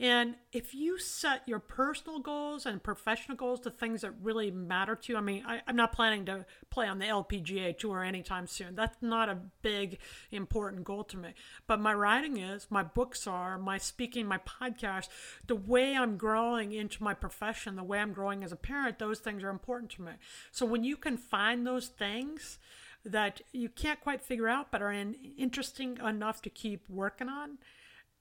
And 0.00 0.36
if 0.52 0.74
you 0.74 0.98
set 1.00 1.42
your 1.46 1.58
personal 1.58 2.20
goals 2.20 2.66
and 2.66 2.80
professional 2.80 3.36
goals 3.36 3.58
to 3.60 3.70
things 3.70 4.02
that 4.02 4.12
really 4.22 4.48
matter 4.48 4.94
to 4.94 5.12
you, 5.12 5.18
I 5.18 5.20
mean, 5.20 5.42
I, 5.44 5.60
am 5.66 5.74
not 5.74 5.92
planning 5.92 6.24
to 6.26 6.46
play 6.70 6.86
on 6.86 7.00
the 7.00 7.06
LPGA 7.06 7.76
tour 7.76 8.04
anytime 8.04 8.46
soon. 8.46 8.76
That's 8.76 8.96
not 9.02 9.28
a 9.28 9.38
big, 9.60 9.98
important 10.30 10.84
goal 10.84 11.02
to 11.04 11.16
me. 11.16 11.30
But 11.66 11.80
my 11.80 11.92
writing 11.94 12.36
is, 12.36 12.68
my 12.70 12.84
books 12.84 13.26
are, 13.26 13.58
my 13.58 13.76
speaking, 13.78 14.26
my 14.26 14.38
podcast, 14.38 15.08
the 15.48 15.56
way 15.56 15.96
I'm 15.96 16.16
growing 16.16 16.70
into 16.72 17.02
my 17.02 17.14
profession, 17.14 17.74
the 17.74 17.82
way 17.82 17.98
I'm 17.98 18.12
growing 18.12 18.44
as 18.44 18.52
a 18.52 18.56
parent, 18.56 19.00
those 19.00 19.18
things 19.18 19.42
are 19.42 19.50
important 19.50 19.90
to 19.92 20.02
me. 20.02 20.12
So 20.52 20.64
when 20.64 20.84
you 20.84 20.96
can 20.96 21.16
find 21.16 21.66
those 21.66 21.88
things, 21.88 22.58
that 23.04 23.40
you 23.52 23.68
can't 23.68 24.00
quite 24.00 24.20
figure 24.20 24.48
out 24.48 24.70
but 24.70 24.82
are 24.82 24.92
in, 24.92 25.14
interesting 25.38 25.98
enough 26.04 26.42
to 26.42 26.50
keep 26.50 26.88
working 26.88 27.28
on 27.28 27.58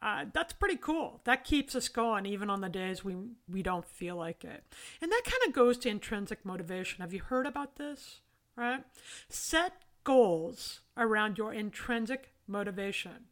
uh, 0.01 0.25
that's 0.31 0.53
pretty 0.53 0.77
cool. 0.77 1.21
That 1.23 1.43
keeps 1.43 1.75
us 1.75 1.87
going 1.87 2.25
even 2.25 2.49
on 2.49 2.61
the 2.61 2.69
days 2.69 3.03
we 3.03 3.15
we 3.49 3.63
don't 3.63 3.85
feel 3.85 4.15
like 4.15 4.43
it. 4.43 4.63
And 5.01 5.11
that 5.11 5.23
kind 5.23 5.41
of 5.47 5.53
goes 5.53 5.77
to 5.79 5.89
intrinsic 5.89 6.45
motivation. 6.45 7.01
Have 7.01 7.13
you 7.13 7.21
heard 7.21 7.47
about 7.47 7.77
this? 7.77 8.21
Right? 8.55 8.83
Set 9.29 9.83
goals 10.03 10.81
around 10.95 11.37
your 11.37 11.53
intrinsic 11.53 12.33
motivation. 12.47 13.25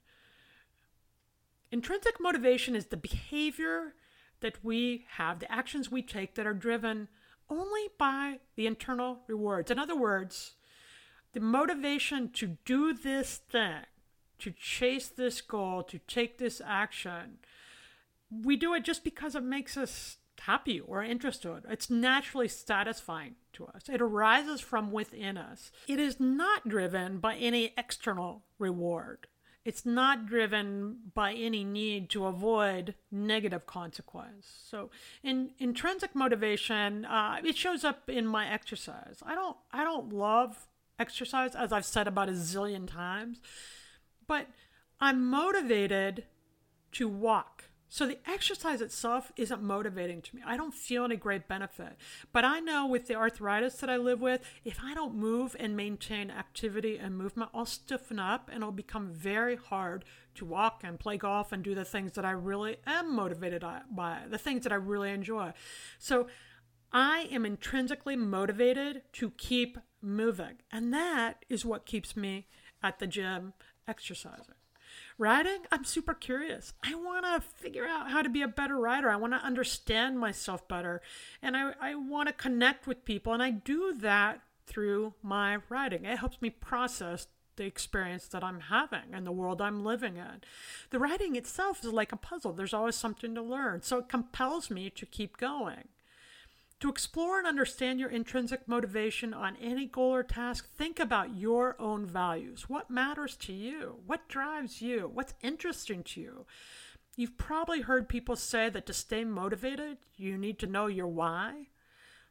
Intrinsic 1.72 2.19
motivation 2.19 2.75
is 2.75 2.88
the 2.88 2.98
behavior 2.98 3.93
that 4.41 4.63
we 4.63 5.05
have, 5.17 5.39
the 5.39 5.51
actions 5.51 5.91
we 5.91 6.01
take 6.01 6.36
that 6.36 6.48
are 6.48 6.53
driven 6.53 7.07
only 7.50 7.89
by 7.98 8.39
the 8.55 8.67
internal 8.67 9.19
rewards. 9.27 9.72
In 9.72 9.79
other 9.79 9.95
words, 9.95 10.55
the 11.34 11.39
motivation 11.39 12.29
to 12.34 12.57
do 12.65 12.93
this 12.93 13.38
thing 13.38 13.84
to 14.39 14.51
chase 14.51 15.07
this 15.07 15.41
goal, 15.41 15.83
to 15.83 15.99
take 15.99 16.37
this 16.37 16.61
action, 16.65 17.39
we 18.43 18.55
do 18.55 18.73
it 18.73 18.83
just 18.83 19.03
because 19.03 19.35
it 19.35 19.43
makes 19.43 19.77
us 19.77 20.17
happy 20.41 20.79
or 20.79 21.03
interested. 21.03 21.63
It's 21.69 21.89
naturally 21.89 22.47
satisfying 22.47 23.35
to 23.53 23.65
us. 23.67 23.83
It 23.89 24.01
arises 24.01 24.61
from 24.61 24.91
within 24.91 25.37
us. 25.37 25.71
It 25.87 25.99
is 25.99 26.19
not 26.19 26.67
driven 26.67 27.19
by 27.19 27.35
any 27.35 27.73
external 27.77 28.43
reward. 28.59 29.27
It's 29.63 29.85
not 29.85 30.27
driven 30.27 30.97
by 31.15 31.33
any 31.33 31.63
need 31.63 32.11
to 32.11 32.27
avoid 32.27 32.93
negative 33.11 33.65
consequence. 33.65 34.47
So, 34.63 34.91
in 35.23 35.51
intrinsic 35.57 36.13
motivation, 36.13 37.03
uh, 37.05 37.39
it 37.43 37.57
shows 37.57 37.83
up 37.83 38.07
in 38.07 38.27
my 38.27 38.47
exercise. 38.47 39.23
I 39.25 39.33
don't, 39.33 39.57
I 39.71 39.83
don't 39.83 40.13
love 40.13 40.67
exercise, 40.99 41.55
as 41.55 41.73
I've 41.73 41.85
said 41.85 42.07
about 42.07 42.29
a 42.29 42.33
zillion 42.33 42.87
times. 42.87 43.39
But 44.27 44.48
I'm 45.00 45.29
motivated 45.29 46.25
to 46.94 47.08
walk. 47.08 47.65
So 47.88 48.08
the 48.08 48.17
exercise 48.27 48.82
itself 48.82 49.32
isn't 49.38 49.62
motivating 49.62 50.22
to 50.24 50.36
me. 50.36 50.41
I 50.46 50.58
don't 50.58 50.74
feel 50.74 51.05
any 51.05 51.15
great 51.15 51.48
benefit. 51.48 51.96
But 52.34 52.44
I 52.44 52.60
know 52.60 52.88
with 52.88 53.08
the 53.08 53.15
arthritis 53.15 53.75
that 53.75 53.89
I 53.89 53.98
live 53.98 54.20
with, 54.20 54.41
if 54.65 54.79
I 54.84 54.94
don't 54.94 55.15
move 55.15 55.55
and 55.60 55.77
maintain 55.77 56.32
activity 56.32 56.98
and 56.98 57.17
movement, 57.17 57.51
I'll 57.53 57.65
stiffen 57.65 58.20
up 58.20 58.50
and 58.51 58.58
it'll 58.58 58.72
become 58.72 59.13
very 59.13 59.55
hard 59.55 60.03
to 60.36 60.46
walk 60.46 60.82
and 60.84 61.00
play 61.00 61.17
golf 61.17 61.51
and 61.51 61.63
do 61.63 61.75
the 61.75 61.86
things 61.86 62.13
that 62.13 62.25
I 62.25 62.32
really 62.32 62.77
am 62.86 63.15
motivated 63.15 63.63
by, 63.91 64.24
the 64.29 64.38
things 64.38 64.63
that 64.63 64.74
I 64.74 64.75
really 64.75 65.12
enjoy. 65.12 65.53
So 66.00 66.27
I 66.91 67.27
am 67.32 67.46
intrinsically 67.46 68.15
motivated 68.15 69.03
to 69.13 69.29
keep 69.32 69.77
moving. 70.01 70.55
And 70.72 70.94
that 70.94 71.46
is 71.50 71.65
what 71.65 71.86
keeps 71.86 72.17
me 72.17 72.48
at 72.82 73.00
the 73.00 73.08
gym 73.08 73.53
exercising. 73.87 74.55
Riding, 75.17 75.59
I'm 75.71 75.85
super 75.85 76.13
curious. 76.13 76.73
I 76.83 76.95
want 76.95 77.25
to 77.25 77.41
figure 77.41 77.85
out 77.85 78.11
how 78.11 78.21
to 78.21 78.29
be 78.29 78.41
a 78.41 78.47
better 78.47 78.77
rider. 78.77 79.09
I 79.09 79.15
want 79.15 79.33
to 79.33 79.39
understand 79.39 80.19
myself 80.19 80.67
better. 80.67 81.01
And 81.41 81.55
I, 81.55 81.73
I 81.79 81.95
want 81.95 82.27
to 82.27 82.33
connect 82.33 82.85
with 82.85 83.05
people. 83.05 83.33
And 83.33 83.41
I 83.41 83.51
do 83.51 83.93
that 83.99 84.41
through 84.67 85.13
my 85.21 85.59
riding. 85.69 86.05
It 86.05 86.19
helps 86.19 86.41
me 86.41 86.49
process 86.49 87.27
the 87.55 87.65
experience 87.65 88.27
that 88.27 88.43
I'm 88.43 88.59
having 88.61 89.13
and 89.13 89.25
the 89.25 89.31
world 89.31 89.61
I'm 89.61 89.83
living 89.83 90.17
in. 90.17 90.41
The 90.89 90.99
writing 90.99 91.35
itself 91.35 91.83
is 91.83 91.93
like 91.93 92.11
a 92.11 92.17
puzzle, 92.17 92.53
there's 92.53 92.73
always 92.73 92.95
something 92.95 93.33
to 93.35 93.41
learn. 93.41 93.81
So 93.81 93.99
it 93.99 94.09
compels 94.09 94.69
me 94.69 94.89
to 94.89 95.05
keep 95.05 95.37
going. 95.37 95.87
To 96.82 96.89
explore 96.89 97.38
and 97.38 97.48
understand 97.48 98.00
your 98.00 98.10
intrinsic 98.10 98.67
motivation 98.67 99.34
on 99.34 99.55
any 99.62 99.86
goal 99.86 100.13
or 100.13 100.24
task, 100.24 100.70
think 100.75 101.00
about 101.00 101.36
your 101.36 101.75
own 101.79 102.05
values. 102.05 102.70
What 102.70 102.89
matters 102.89 103.38
to 103.38 103.53
you? 103.53 104.01
What 104.05 104.27
drives 104.27 104.82
you? 104.82 105.10
What's 105.13 105.34
interesting 105.41 106.03
to 106.03 106.22
you? 106.22 106.46
You've 107.15 107.38
probably 107.38 107.82
heard 107.82 108.10
people 108.10 108.36
say 108.36 108.70
that 108.70 108.86
to 108.88 108.94
stay 108.94 109.24
motivated, 109.24 110.00
you 110.17 110.38
need 110.38 110.60
to 110.60 110.67
know 110.67 110.88
your 110.88 111.08
why. 111.08 111.67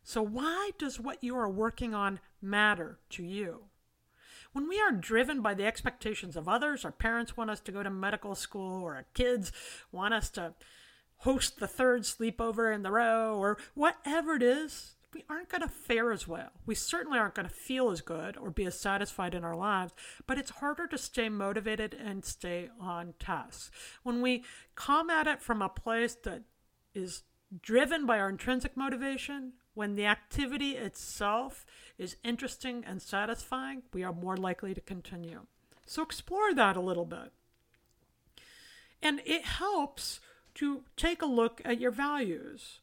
So, 0.03 0.21
why 0.21 0.73
does 0.77 1.01
what 1.01 1.25
you 1.25 1.35
are 1.37 1.49
working 1.49 1.95
on 1.95 2.21
matter 2.43 2.99
to 3.11 3.23
you? 3.23 3.65
When 4.53 4.69
we 4.69 4.79
are 4.79 4.93
driven 4.93 5.41
by 5.41 5.55
the 5.55 5.65
expectations 5.65 6.37
of 6.37 6.47
others, 6.47 6.85
our 6.85 6.93
parents 6.93 7.35
want 7.37 7.49
us 7.49 7.61
to 7.61 7.73
go 7.73 7.83
to 7.83 7.89
medical 7.89 8.35
school, 8.35 8.83
or 8.83 8.95
our 8.95 9.07
kids 9.15 9.51
want 9.91 10.13
us 10.13 10.29
to 10.31 10.53
host 11.25 11.59
the 11.59 11.66
third 11.66 12.02
sleepover 12.02 12.75
in 12.75 12.83
the 12.83 12.90
row 12.90 13.37
or 13.37 13.57
whatever 13.75 14.35
it 14.35 14.43
is, 14.43 14.95
we 15.14 15.25
aren't 15.31 15.49
going 15.49 15.62
to 15.62 15.69
fare 15.69 16.12
as 16.12 16.28
well. 16.28 16.50
We 16.66 16.75
certainly 16.75 17.19
aren't 17.19 17.35
going 17.35 17.49
to 17.49 17.54
feel 17.54 17.90
as 17.90 18.00
good 18.02 18.37
or 18.37 18.50
be 18.50 18.66
as 18.66 18.78
satisfied 18.78 19.35
in 19.35 19.43
our 19.43 19.57
lives, 19.57 19.95
but 20.26 20.38
it's 20.38 20.50
harder 20.50 20.87
to 20.88 20.99
stay 20.99 21.28
motivated 21.28 21.95
and 21.95 22.25
stay 22.25 22.69
on 22.78 23.14
task. 23.19 23.73
When 24.02 24.21
we 24.21 24.45
come 24.75 25.09
at 25.09 25.26
it 25.26 25.40
from 25.40 25.62
a 25.62 25.69
place 25.69 26.14
that 26.25 26.43
is 26.95 27.23
driven 27.62 28.04
by 28.04 28.19
our 28.19 28.28
intrinsic 28.28 28.76
motivation, 28.76 29.52
when 29.73 29.95
the 29.95 30.07
activity 30.07 30.73
itself 30.73 31.64
is 31.97 32.16
interesting 32.23 32.85
and 32.87 33.00
satisfying, 33.00 33.83
we 33.93 34.04
are 34.04 34.12
more 34.12 34.37
likely 34.37 34.75
to 34.75 34.81
continue. 34.81 35.47
So 35.87 36.02
explore 36.02 36.52
that 36.54 36.76
a 36.76 36.81
little 36.81 37.07
bit. 37.07 37.33
And 39.02 39.21
it 39.25 39.45
helps 39.45 40.21
to 40.54 40.82
take 40.96 41.23
a 41.23 41.26
look 41.26 41.61
at 41.64 41.80
your 41.80 41.90
values. 41.90 42.80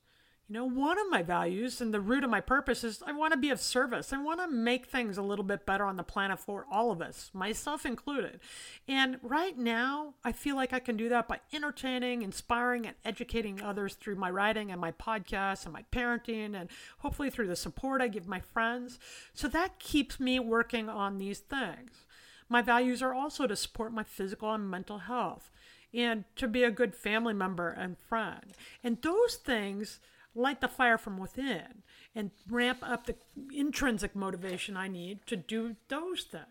You 0.52 0.58
know, 0.58 0.66
one 0.66 1.00
of 1.00 1.10
my 1.10 1.24
values 1.24 1.80
and 1.80 1.94
the 1.94 2.02
root 2.02 2.26
of 2.26 2.30
my 2.30 2.42
purpose 2.42 2.84
is 2.84 3.02
I 3.08 3.14
want 3.14 3.32
to 3.32 3.40
be 3.40 3.52
of 3.52 3.62
service. 3.62 4.12
I 4.12 4.22
want 4.22 4.42
to 4.42 4.50
make 4.50 4.86
things 4.86 5.18
a 5.18 5.22
little 5.22 5.46
bit 5.46 5.66
better 5.66 5.86
on 5.86 5.96
the 5.96 6.04
planet 6.04 6.40
for 6.40 6.66
all 6.70 6.92
of 6.92 7.02
us, 7.02 7.32
myself 7.34 7.86
included. 7.86 8.42
And 8.86 9.18
right 9.24 9.58
now, 9.58 10.16
I 10.26 10.34
feel 10.34 10.58
like 10.58 10.74
I 10.74 10.80
can 10.80 10.98
do 10.98 11.08
that 11.08 11.30
by 11.30 11.40
entertaining, 11.54 12.22
inspiring, 12.22 12.86
and 12.86 12.98
educating 13.06 13.62
others 13.62 13.94
through 13.94 14.16
my 14.16 14.30
writing 14.30 14.74
and 14.74 14.82
my 14.82 14.92
podcast 14.92 15.64
and 15.64 15.72
my 15.72 15.86
parenting, 15.90 16.54
and 16.60 16.70
hopefully 16.98 17.30
through 17.30 17.48
the 17.48 17.56
support 17.56 18.02
I 18.02 18.10
give 18.10 18.28
my 18.28 18.42
friends. 18.42 19.00
So 19.34 19.48
that 19.48 19.80
keeps 19.80 20.20
me 20.20 20.38
working 20.38 20.90
on 20.90 21.18
these 21.18 21.40
things. 21.40 22.06
My 22.50 22.62
values 22.62 23.02
are 23.02 23.14
also 23.14 23.48
to 23.48 23.56
support 23.56 23.94
my 23.94 24.04
physical 24.04 24.54
and 24.54 24.70
mental 24.70 24.98
health 24.98 25.50
and 25.94 26.24
to 26.36 26.48
be 26.48 26.64
a 26.64 26.72
good 26.72 26.96
family 26.96 27.34
member 27.34 27.70
and 27.70 27.98
friend. 27.98 28.54
And 28.84 29.02
those 29.02 29.36
things 29.36 30.00
light 30.34 30.62
the 30.62 30.68
fire 30.68 30.98
from 30.98 31.18
within 31.18 31.84
and 32.16 32.32
ramp 32.50 32.80
up 32.82 33.06
the 33.06 33.16
intrinsic 33.54 34.16
motivation 34.16 34.78
I 34.78 34.88
need 34.88 35.26
to 35.28 35.36
do 35.36 35.76
those 35.90 36.24
things. 36.24 36.46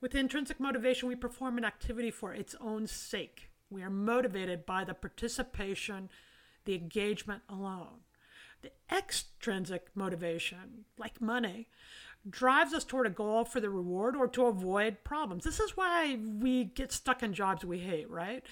With 0.00 0.14
intrinsic 0.14 0.60
motivation, 0.60 1.08
we 1.08 1.16
perform 1.16 1.56
an 1.56 1.64
activity 1.64 2.10
for 2.10 2.34
its 2.34 2.54
own 2.60 2.86
sake. 2.86 3.48
We 3.70 3.82
are 3.82 3.90
motivated 3.90 4.66
by 4.66 4.84
the 4.84 4.94
participation, 4.94 6.10
the 6.66 6.74
engagement 6.74 7.42
alone. 7.48 8.02
The 8.60 8.72
extrinsic 8.94 9.88
motivation, 9.94 10.84
like 10.98 11.20
money, 11.20 11.68
drives 12.28 12.72
us 12.72 12.84
toward 12.84 13.06
a 13.06 13.10
goal 13.10 13.44
for 13.44 13.60
the 13.60 13.70
reward 13.70 14.16
or 14.16 14.26
to 14.28 14.46
avoid 14.46 15.04
problems. 15.04 15.44
This 15.44 15.60
is 15.60 15.76
why 15.76 16.18
we 16.40 16.64
get 16.64 16.92
stuck 16.92 17.22
in 17.22 17.32
jobs 17.32 17.64
we 17.64 17.78
hate, 17.78 18.10
right? 18.10 18.42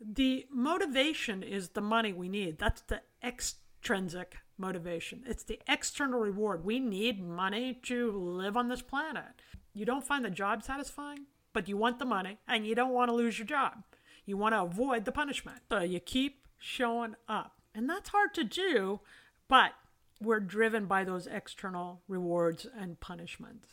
The 0.00 0.46
motivation 0.50 1.42
is 1.42 1.70
the 1.70 1.80
money 1.80 2.12
we 2.12 2.28
need. 2.28 2.58
That's 2.58 2.82
the 2.82 3.00
extrinsic 3.22 4.36
motivation. 4.58 5.22
It's 5.26 5.44
the 5.44 5.60
external 5.68 6.20
reward. 6.20 6.64
We 6.64 6.78
need 6.80 7.22
money 7.22 7.78
to 7.84 8.12
live 8.12 8.56
on 8.56 8.68
this 8.68 8.82
planet. 8.82 9.40
You 9.72 9.84
don't 9.84 10.06
find 10.06 10.24
the 10.24 10.30
job 10.30 10.62
satisfying, 10.62 11.26
but 11.52 11.68
you 11.68 11.76
want 11.76 11.98
the 11.98 12.04
money 12.04 12.38
and 12.46 12.66
you 12.66 12.74
don't 12.74 12.92
want 12.92 13.08
to 13.08 13.14
lose 13.14 13.38
your 13.38 13.46
job. 13.46 13.84
You 14.26 14.36
want 14.36 14.54
to 14.54 14.62
avoid 14.62 15.04
the 15.04 15.12
punishment. 15.12 15.62
So 15.70 15.80
you 15.80 16.00
keep 16.00 16.46
showing 16.58 17.14
up. 17.28 17.54
And 17.74 17.88
that's 17.88 18.10
hard 18.10 18.34
to 18.34 18.44
do, 18.44 19.00
but 19.48 19.72
we're 20.20 20.40
driven 20.40 20.86
by 20.86 21.04
those 21.04 21.26
external 21.26 22.02
rewards 22.08 22.66
and 22.76 23.00
punishments. 23.00 23.68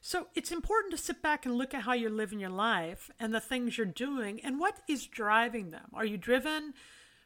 So 0.00 0.28
it's 0.34 0.52
important 0.52 0.92
to 0.92 0.98
sit 0.98 1.22
back 1.22 1.44
and 1.44 1.56
look 1.56 1.74
at 1.74 1.82
how 1.82 1.92
you're 1.92 2.10
living 2.10 2.40
your 2.40 2.50
life 2.50 3.10
and 3.18 3.34
the 3.34 3.40
things 3.40 3.76
you're 3.76 3.86
doing 3.86 4.40
and 4.42 4.58
what 4.58 4.80
is 4.88 5.06
driving 5.06 5.70
them. 5.70 5.90
Are 5.92 6.04
you 6.04 6.16
driven 6.16 6.74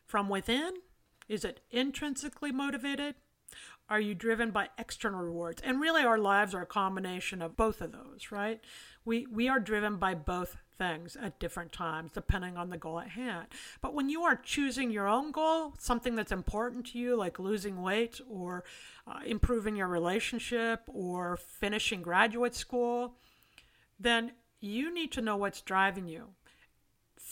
from 0.07 0.29
within? 0.29 0.75
Is 1.29 1.45
it 1.45 1.61
intrinsically 1.71 2.53
motivated? 2.53 3.15
Are 3.89 4.01
you 4.01 4.15
driven 4.15 4.51
by 4.51 4.69
external 4.79 5.23
rewards? 5.23 5.63
And 5.63 5.81
really, 5.81 6.03
our 6.03 6.19
lives 6.19 6.55
are 6.55 6.63
a 6.63 6.67
combination 6.67 7.43
of 7.43 7.57
both 7.57 7.81
of 7.81 7.93
those, 7.93 8.31
right? 8.31 8.61
We, 9.05 9.27
we 9.27 9.49
are 9.49 9.61
driven 9.61 9.97
by 9.97 10.15
both 10.15 10.57
things 10.79 11.17
at 11.17 11.39
different 11.39 11.73
times, 11.73 12.11
depending 12.13 12.57
on 12.57 12.71
the 12.71 12.77
goal 12.77 13.01
at 13.01 13.09
hand. 13.09 13.47
But 13.81 13.95
when 13.95 14.09
you 14.09 14.23
are 14.23 14.37
choosing 14.37 14.91
your 14.91 15.09
own 15.09 15.33
goal, 15.33 15.75
something 15.79 16.15
that's 16.15 16.33
important 16.33 16.87
to 16.89 16.99
you, 16.99 17.17
like 17.17 17.39
losing 17.39 17.83
weight 17.83 18.21
or 18.29 18.65
uh, 19.07 19.21
improving 19.25 19.77
your 19.77 19.89
relationship 19.89 20.83
or 20.87 21.37
finishing 21.37 22.03
graduate 22.03 22.55
school, 22.55 23.15
then 23.99 24.33
you 24.61 24.93
need 24.93 25.13
to 25.13 25.21
know 25.21 25.37
what's 25.37 25.61
driving 25.61 26.09
you. 26.09 26.29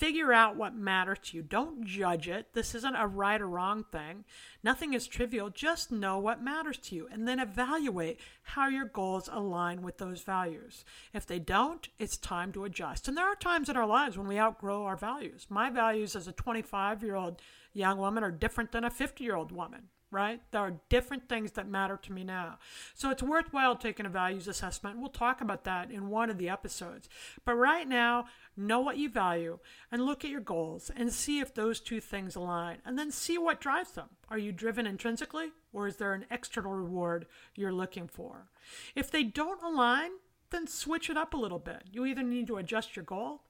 Figure 0.02 0.32
out 0.32 0.56
what 0.56 0.74
matters 0.74 1.20
to 1.22 1.36
you. 1.36 1.44
Don't 1.44 1.86
judge 1.86 2.26
it. 2.26 2.54
This 2.54 2.74
isn't 2.74 2.96
a 2.96 3.06
right 3.06 3.40
or 3.40 3.46
wrong 3.46 3.84
thing. 3.92 4.24
Nothing 4.64 4.94
is 4.94 5.06
trivial. 5.06 5.48
Just 5.48 5.92
know 5.92 6.18
what 6.18 6.42
matters 6.42 6.76
to 6.78 6.96
you 6.96 7.08
and 7.12 7.28
then 7.28 7.38
evaluate 7.38 8.18
how 8.42 8.66
your 8.66 8.86
goals 8.86 9.28
align 9.30 9.80
with 9.80 9.98
those 9.98 10.22
values. 10.22 10.84
If 11.14 11.24
they 11.24 11.38
don't, 11.38 11.88
it's 12.00 12.16
time 12.16 12.50
to 12.50 12.64
adjust. 12.64 13.06
And 13.06 13.16
there 13.16 13.28
are 13.28 13.36
times 13.36 13.68
in 13.68 13.76
our 13.76 13.86
lives 13.86 14.18
when 14.18 14.26
we 14.26 14.40
outgrow 14.40 14.86
our 14.86 14.96
values. 14.96 15.46
My 15.48 15.70
values 15.70 16.16
as 16.16 16.26
a 16.26 16.32
25 16.32 17.04
year 17.04 17.14
old 17.14 17.40
young 17.72 17.96
woman 17.96 18.24
are 18.24 18.32
different 18.32 18.72
than 18.72 18.82
a 18.82 18.90
50 18.90 19.22
year 19.22 19.36
old 19.36 19.52
woman 19.52 19.82
right? 20.12 20.40
There 20.50 20.60
are 20.60 20.78
different 20.90 21.28
things 21.28 21.52
that 21.52 21.66
matter 21.66 21.98
to 22.02 22.12
me 22.12 22.22
now. 22.22 22.58
So 22.94 23.10
it's 23.10 23.22
worthwhile 23.22 23.74
taking 23.74 24.04
a 24.04 24.10
values 24.10 24.46
assessment. 24.46 24.98
We'll 24.98 25.08
talk 25.08 25.40
about 25.40 25.64
that 25.64 25.90
in 25.90 26.10
one 26.10 26.28
of 26.28 26.36
the 26.36 26.50
episodes. 26.50 27.08
But 27.46 27.54
right 27.54 27.88
now, 27.88 28.26
know 28.54 28.78
what 28.80 28.98
you 28.98 29.08
value 29.08 29.58
and 29.90 30.04
look 30.04 30.22
at 30.22 30.30
your 30.30 30.40
goals 30.40 30.90
and 30.94 31.10
see 31.12 31.40
if 31.40 31.54
those 31.54 31.80
two 31.80 32.00
things 32.00 32.36
align 32.36 32.78
and 32.84 32.98
then 32.98 33.10
see 33.10 33.38
what 33.38 33.60
drives 33.60 33.92
them. 33.92 34.10
Are 34.28 34.38
you 34.38 34.52
driven 34.52 34.86
intrinsically 34.86 35.52
or 35.72 35.86
is 35.86 35.96
there 35.96 36.12
an 36.12 36.26
external 36.30 36.72
reward 36.72 37.26
you're 37.54 37.72
looking 37.72 38.06
for? 38.06 38.50
If 38.94 39.10
they 39.10 39.22
don't 39.22 39.62
align, 39.62 40.10
then 40.50 40.66
switch 40.66 41.08
it 41.08 41.16
up 41.16 41.32
a 41.32 41.38
little 41.38 41.58
bit. 41.58 41.84
You 41.90 42.04
either 42.04 42.22
need 42.22 42.46
to 42.48 42.58
adjust 42.58 42.94
your 42.94 43.04
goal 43.06 43.44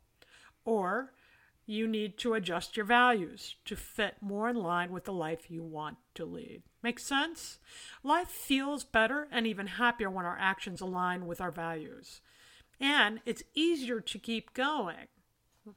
or 0.64 1.12
you 1.66 1.86
need 1.86 2.18
to 2.18 2.34
adjust 2.34 2.76
your 2.76 2.86
values 2.86 3.56
to 3.64 3.76
fit 3.76 4.16
more 4.20 4.48
in 4.48 4.56
line 4.56 4.90
with 4.90 5.04
the 5.04 5.12
life 5.12 5.50
you 5.50 5.62
want 5.62 5.96
to 6.14 6.24
lead. 6.24 6.62
Make 6.82 6.98
sense? 6.98 7.58
Life 8.02 8.28
feels 8.28 8.84
better 8.84 9.28
and 9.30 9.46
even 9.46 9.66
happier 9.66 10.10
when 10.10 10.26
our 10.26 10.38
actions 10.38 10.80
align 10.80 11.26
with 11.26 11.40
our 11.40 11.52
values. 11.52 12.20
And 12.80 13.20
it's 13.24 13.44
easier 13.54 14.00
to 14.00 14.18
keep 14.18 14.54
going. 14.54 15.06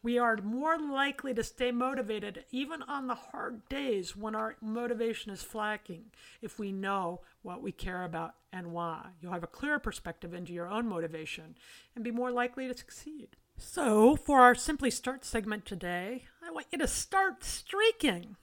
We 0.02 0.18
are 0.18 0.38
more 0.38 0.80
likely 0.80 1.36
to 1.36 1.44
stay 1.44 1.72
motivated 1.72 2.46
even 2.50 2.82
on 2.84 3.06
the 3.06 3.14
hard 3.14 3.70
days 3.70 4.16
when 4.16 4.34
our 4.34 4.56
motivation 4.60 5.32
is 5.32 5.44
flagging 5.44 6.06
if 6.42 6.58
we 6.58 6.72
know 6.72 7.22
what 7.44 7.62
we 7.62 7.72
care 7.72 8.04
about 8.04 8.34
and 8.52 8.72
why. 8.72 9.10
You'll 9.22 9.34
have 9.34 9.44
a 9.44 9.48
clearer 9.48 9.78
perspective 9.78 10.34
into 10.34 10.54
your 10.54 10.68
own 10.68 10.88
motivation 10.88 11.56
and 11.94 12.04
be 12.04 12.10
more 12.10 12.32
likely 12.32 12.68
to 12.68 12.76
succeed. 12.76 13.36
So, 13.58 14.18
for 14.18 14.42
our 14.42 14.54
Simply 14.54 14.92
Start 14.92 15.24
segment 15.24 15.66
today, 15.66 16.26
I 16.46 16.52
want 16.52 16.68
you 16.72 16.78
to 16.78 16.88
start 16.88 17.44
streaking. 17.44 18.36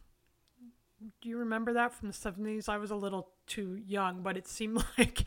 Do 1.20 1.28
you 1.28 1.36
remember 1.36 1.74
that 1.74 1.92
from 1.92 2.08
the 2.08 2.14
70s? 2.14 2.68
I 2.68 2.78
was 2.78 2.90
a 2.90 2.96
little 2.96 3.28
too 3.46 3.78
young, 3.86 4.22
but 4.22 4.38
it 4.38 4.48
seemed 4.48 4.82
like 4.98 5.24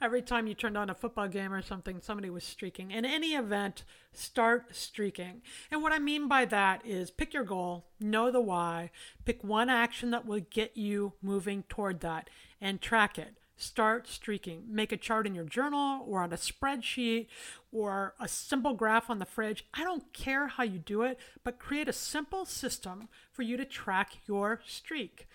every 0.00 0.22
time 0.22 0.46
you 0.46 0.54
turned 0.54 0.78
on 0.78 0.88
a 0.88 0.94
football 0.94 1.26
game 1.26 1.52
or 1.52 1.62
something, 1.62 2.00
somebody 2.00 2.30
was 2.30 2.44
streaking. 2.44 2.92
In 2.92 3.04
any 3.04 3.34
event, 3.34 3.82
start 4.12 4.74
streaking. 4.76 5.42
And 5.70 5.82
what 5.82 5.92
I 5.92 5.98
mean 5.98 6.28
by 6.28 6.44
that 6.44 6.86
is 6.86 7.10
pick 7.10 7.34
your 7.34 7.44
goal, 7.44 7.86
know 7.98 8.30
the 8.30 8.40
why, 8.40 8.90
pick 9.24 9.42
one 9.42 9.68
action 9.68 10.10
that 10.10 10.26
will 10.26 10.40
get 10.48 10.76
you 10.76 11.14
moving 11.20 11.64
toward 11.68 12.00
that, 12.00 12.30
and 12.60 12.80
track 12.80 13.18
it 13.18 13.36
start 13.56 14.08
streaking. 14.08 14.64
Make 14.68 14.92
a 14.92 14.96
chart 14.96 15.26
in 15.26 15.34
your 15.34 15.44
journal 15.44 16.04
or 16.06 16.22
on 16.22 16.32
a 16.32 16.36
spreadsheet 16.36 17.28
or 17.72 18.14
a 18.20 18.28
simple 18.28 18.74
graph 18.74 19.10
on 19.10 19.18
the 19.18 19.24
fridge. 19.24 19.64
I 19.74 19.84
don't 19.84 20.12
care 20.12 20.48
how 20.48 20.64
you 20.64 20.78
do 20.78 21.02
it, 21.02 21.18
but 21.42 21.58
create 21.58 21.88
a 21.88 21.92
simple 21.92 22.44
system 22.44 23.08
for 23.32 23.42
you 23.42 23.56
to 23.56 23.64
track 23.64 24.18
your 24.26 24.60
streak. 24.66 25.28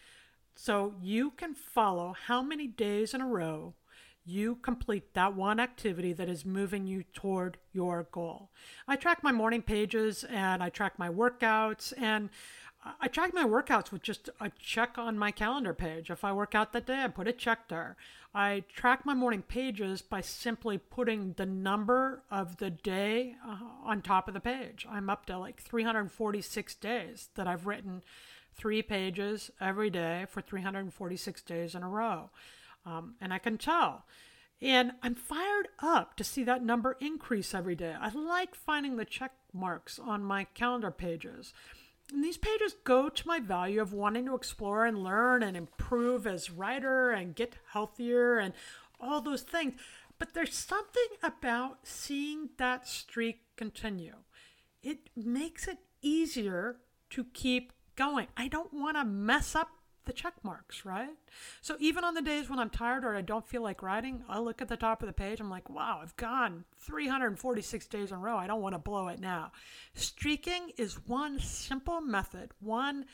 So 0.55 0.95
you 1.01 1.31
can 1.31 1.53
follow 1.53 2.15
how 2.27 2.41
many 2.41 2.67
days 2.67 3.13
in 3.13 3.21
a 3.21 3.27
row 3.27 3.75
you 4.25 4.55
complete 4.57 5.13
that 5.13 5.33
one 5.33 5.59
activity 5.59 6.13
that 6.13 6.29
is 6.29 6.45
moving 6.45 6.85
you 6.85 7.03
toward 7.13 7.57
your 7.73 8.07
goal. 8.11 8.51
I 8.87 8.95
track 8.95 9.23
my 9.23 9.31
morning 9.31 9.61
pages 9.61 10.23
and 10.23 10.61
I 10.61 10.69
track 10.69 10.99
my 10.99 11.09
workouts 11.09 11.93
and 11.97 12.29
I 13.01 13.09
track 13.09 13.33
my 13.33 13.43
workouts 13.43 13.91
with 13.91 14.03
just 14.03 14.29
a 14.39 14.51
check 14.57 14.97
on 14.97 15.17
my 15.17 15.31
calendar 15.31 15.73
page. 15.73 16.09
If 16.09 16.23
I 16.23 16.31
work 16.31 16.55
out 16.55 16.71
that 16.71 16.85
day, 16.85 17.03
I 17.03 17.07
put 17.09 17.27
a 17.27 17.33
check 17.33 17.67
there. 17.67 17.97
I 18.33 18.63
track 18.73 19.05
my 19.05 19.13
morning 19.13 19.41
pages 19.41 20.01
by 20.01 20.21
simply 20.21 20.77
putting 20.77 21.33
the 21.33 21.45
number 21.45 22.23
of 22.31 22.57
the 22.57 22.69
day 22.69 23.35
uh, 23.45 23.57
on 23.83 24.01
top 24.01 24.27
of 24.29 24.33
the 24.33 24.39
page. 24.39 24.85
I'm 24.89 25.09
up 25.09 25.25
to 25.25 25.37
like 25.37 25.61
346 25.61 26.75
days 26.75 27.29
that 27.35 27.47
I've 27.47 27.67
written 27.67 28.01
three 28.55 28.81
pages 28.81 29.51
every 29.59 29.89
day 29.89 30.25
for 30.29 30.41
346 30.41 31.41
days 31.41 31.75
in 31.75 31.83
a 31.83 31.89
row. 31.89 32.29
Um, 32.85 33.15
and 33.19 33.33
I 33.33 33.39
can 33.39 33.57
tell. 33.57 34.05
And 34.61 34.91
I'm 35.01 35.15
fired 35.15 35.69
up 35.79 36.15
to 36.17 36.23
see 36.23 36.43
that 36.43 36.63
number 36.63 36.97
increase 36.99 37.53
every 37.53 37.75
day. 37.75 37.95
I 37.99 38.09
like 38.09 38.55
finding 38.55 38.95
the 38.95 39.05
check 39.05 39.31
marks 39.53 39.99
on 39.99 40.23
my 40.23 40.45
calendar 40.45 40.91
pages. 40.91 41.53
And 42.11 42.23
these 42.23 42.37
pages 42.37 42.75
go 42.83 43.09
to 43.09 43.27
my 43.27 43.39
value 43.39 43.81
of 43.81 43.93
wanting 43.93 44.25
to 44.25 44.35
explore 44.35 44.85
and 44.85 45.03
learn 45.03 45.43
and 45.43 45.55
improve 45.55 46.25
as 46.25 46.49
writer 46.49 47.11
and 47.11 47.35
get 47.35 47.57
healthier 47.71 48.39
and 48.39 48.53
all 48.99 49.21
those 49.21 49.43
things. 49.43 49.73
But 50.17 50.33
there's 50.33 50.53
something 50.53 51.07
about 51.23 51.79
seeing 51.83 52.49
that 52.57 52.87
streak 52.87 53.41
continue. 53.55 54.15
It 54.81 55.09
makes 55.15 55.67
it 55.67 55.77
easier 56.01 56.77
to 57.11 57.25
keep 57.25 57.73
going. 57.95 58.27
I 58.35 58.47
don't 58.47 58.73
want 58.73 58.97
to 58.97 59.05
mess 59.05 59.55
up 59.55 59.69
the 60.09 60.13
check 60.13 60.33
marks, 60.41 60.85
right? 60.85 61.11
So 61.61 61.75
even 61.79 62.03
on 62.03 62.15
the 62.15 62.21
days 62.23 62.49
when 62.49 62.57
I'm 62.57 62.71
tired 62.71 63.05
or 63.05 63.15
I 63.15 63.21
don't 63.21 63.47
feel 63.47 63.61
like 63.61 63.83
writing, 63.83 64.23
I 64.27 64.39
look 64.39 64.59
at 64.59 64.67
the 64.67 64.75
top 64.75 65.03
of 65.03 65.07
the 65.07 65.13
page. 65.13 65.39
I'm 65.39 65.51
like, 65.51 65.69
wow, 65.69 65.99
I've 66.01 66.17
gone 66.17 66.65
346 66.79 67.85
days 67.85 68.09
in 68.09 68.17
a 68.17 68.19
row. 68.19 68.35
I 68.35 68.47
don't 68.47 68.63
want 68.63 68.73
to 68.73 68.79
blow 68.79 69.07
it 69.09 69.19
now. 69.19 69.51
Streaking 69.93 70.71
is 70.77 71.05
one 71.05 71.39
simple 71.39 72.01
method, 72.01 72.49
one 72.59 73.05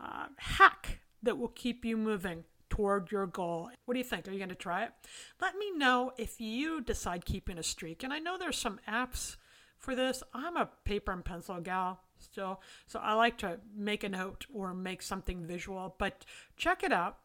uh, 0.00 0.26
hack 0.36 1.00
that 1.24 1.36
will 1.36 1.48
keep 1.48 1.84
you 1.84 1.96
moving 1.96 2.44
toward 2.70 3.10
your 3.10 3.26
goal. 3.26 3.70
What 3.86 3.94
do 3.94 3.98
you 3.98 4.04
think? 4.04 4.28
Are 4.28 4.30
you 4.30 4.38
going 4.38 4.48
to 4.50 4.54
try 4.54 4.84
it? 4.84 4.92
Let 5.40 5.56
me 5.56 5.72
know 5.72 6.12
if 6.18 6.40
you 6.40 6.80
decide 6.80 7.24
keeping 7.24 7.58
a 7.58 7.64
streak. 7.64 8.04
And 8.04 8.12
I 8.12 8.20
know 8.20 8.38
there's 8.38 8.56
some 8.56 8.78
apps 8.88 9.34
for 9.78 9.94
this. 9.94 10.22
I'm 10.34 10.56
a 10.56 10.68
paper 10.84 11.12
and 11.12 11.24
pencil 11.24 11.60
gal 11.60 12.00
still. 12.18 12.60
So 12.86 12.98
I 12.98 13.14
like 13.14 13.38
to 13.38 13.60
make 13.76 14.04
a 14.04 14.08
note 14.08 14.46
or 14.52 14.74
make 14.74 15.02
something 15.02 15.46
visual, 15.46 15.94
but 15.98 16.24
check 16.56 16.82
it 16.82 16.92
out. 16.92 17.18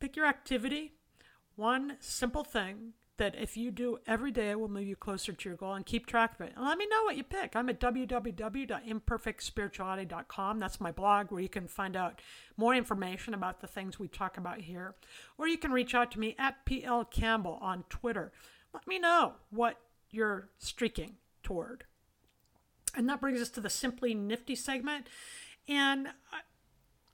Pick 0.00 0.16
your 0.16 0.26
activity, 0.26 0.94
one 1.56 1.96
simple 2.00 2.44
thing 2.44 2.94
that 3.20 3.36
if 3.38 3.54
you 3.54 3.70
do 3.70 3.98
every 4.06 4.30
day 4.30 4.54
will 4.54 4.70
move 4.70 4.86
you 4.86 4.96
closer 4.96 5.30
to 5.30 5.48
your 5.48 5.58
goal 5.58 5.74
and 5.74 5.84
keep 5.84 6.06
track 6.06 6.32
of 6.34 6.40
it. 6.46 6.54
And 6.56 6.64
let 6.64 6.78
me 6.78 6.86
know 6.86 7.02
what 7.04 7.18
you 7.18 7.22
pick. 7.22 7.54
I'm 7.54 7.68
at 7.68 7.78
www.imperfectspirituality.com. 7.78 10.58
That's 10.58 10.80
my 10.80 10.90
blog 10.90 11.30
where 11.30 11.42
you 11.42 11.50
can 11.50 11.68
find 11.68 11.96
out 11.96 12.22
more 12.56 12.74
information 12.74 13.34
about 13.34 13.60
the 13.60 13.66
things 13.66 13.98
we 13.98 14.08
talk 14.08 14.38
about 14.38 14.62
here. 14.62 14.94
Or 15.36 15.46
you 15.46 15.58
can 15.58 15.70
reach 15.70 15.94
out 15.94 16.10
to 16.12 16.18
me 16.18 16.34
at 16.38 16.64
PL 16.64 17.04
Campbell 17.04 17.58
on 17.60 17.84
Twitter. 17.90 18.32
Let 18.72 18.86
me 18.86 18.98
know 18.98 19.34
what 19.50 19.76
you're 20.10 20.48
streaking 20.56 21.16
toward. 21.42 21.84
And 22.96 23.08
that 23.08 23.20
brings 23.20 23.40
us 23.40 23.50
to 23.50 23.60
the 23.60 23.70
Simply 23.70 24.14
Nifty 24.14 24.54
segment. 24.54 25.06
And 25.68 26.08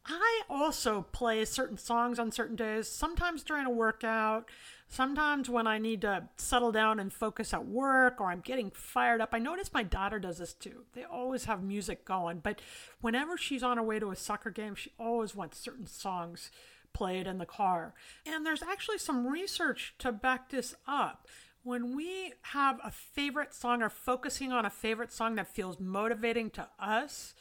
I 0.09 0.43
also 0.49 1.03
play 1.13 1.45
certain 1.45 1.79
songs 1.79 2.19
on 2.19 2.31
certain 2.31 2.55
days, 2.55 2.89
sometimes 2.89 3.43
during 3.43 3.67
a 3.67 3.71
workout, 3.71 4.49
sometimes 4.89 5.51
when 5.51 5.67
I 5.67 5.79
need 5.79 6.03
to 6.03 6.29
settle 6.37 6.71
down 6.71 7.01
and 7.01 7.13
focus 7.13 7.53
at 7.53 7.67
work 7.67 8.21
or 8.21 8.31
I'm 8.31 8.41
getting 8.41 8.71
fired 8.71 9.21
up. 9.21 9.31
I 9.33 9.41
notice 9.41 9.73
my 9.73 9.83
daughter 9.83 10.21
does 10.21 10.39
this 10.39 10.53
too. 10.53 10.85
They 10.95 11.03
always 11.03 11.47
have 11.47 11.63
music 11.63 12.05
going, 12.05 12.39
but 12.39 12.61
whenever 13.01 13.37
she's 13.37 13.65
on 13.65 13.79
her 13.79 13.83
way 13.83 13.99
to 13.99 14.13
a 14.13 14.17
soccer 14.17 14.51
game, 14.51 14.77
she 14.77 14.93
always 14.99 15.35
wants 15.35 15.59
certain 15.59 15.89
songs 15.89 16.53
played 16.93 17.27
in 17.27 17.39
the 17.39 17.45
car. 17.47 17.93
And 18.25 18.47
there's 18.47 18.63
actually 18.63 18.99
some 18.99 19.27
research 19.27 19.95
to 19.99 20.13
back 20.13 20.51
this 20.51 20.75
up. 20.87 21.27
When 21.67 21.97
we 21.97 22.33
have 22.43 22.79
a 22.85 22.93
favorite 22.93 23.53
song 23.53 23.83
or 23.83 23.91
focusing 23.91 24.53
on 24.53 24.65
a 24.65 24.71
favorite 24.71 25.13
song 25.13 25.35
that 25.35 25.49
feels 25.49 25.81
motivating 25.81 26.49
to 26.51 26.69
us, 26.79 27.35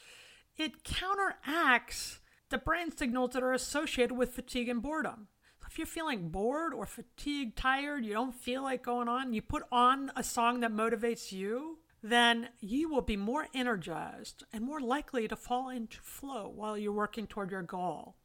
it 0.57 0.83
counteracts 0.83 2.21
the 2.49 2.57
brain 2.57 2.89
signals 2.89 3.33
that 3.33 3.43
are 3.43 3.53
associated 3.53 4.15
with 4.15 4.33
fatigue 4.33 4.67
and 4.67 4.81
boredom. 4.81 5.27
So 5.59 5.67
if 5.69 5.77
you're 5.77 5.85
feeling 5.85 6.29
bored 6.29 6.73
or 6.73 6.87
fatigued, 6.87 7.55
tired, 7.55 8.03
you 8.03 8.13
don't 8.13 8.33
feel 8.33 8.63
like 8.63 8.81
going 8.81 9.07
on, 9.07 9.31
you 9.31 9.43
put 9.43 9.61
on 9.71 10.11
a 10.15 10.23
song 10.23 10.61
that 10.61 10.73
motivates 10.73 11.31
you, 11.31 11.77
then 12.01 12.49
you 12.59 12.89
will 12.89 13.03
be 13.03 13.17
more 13.17 13.45
energized 13.53 14.43
and 14.51 14.63
more 14.63 14.81
likely 14.81 15.27
to 15.27 15.35
fall 15.35 15.69
into 15.69 16.01
flow 16.01 16.51
while 16.51 16.75
you're 16.75 16.91
working 16.91 17.27
toward 17.27 17.51
your 17.51 17.61
goal. 17.61 18.15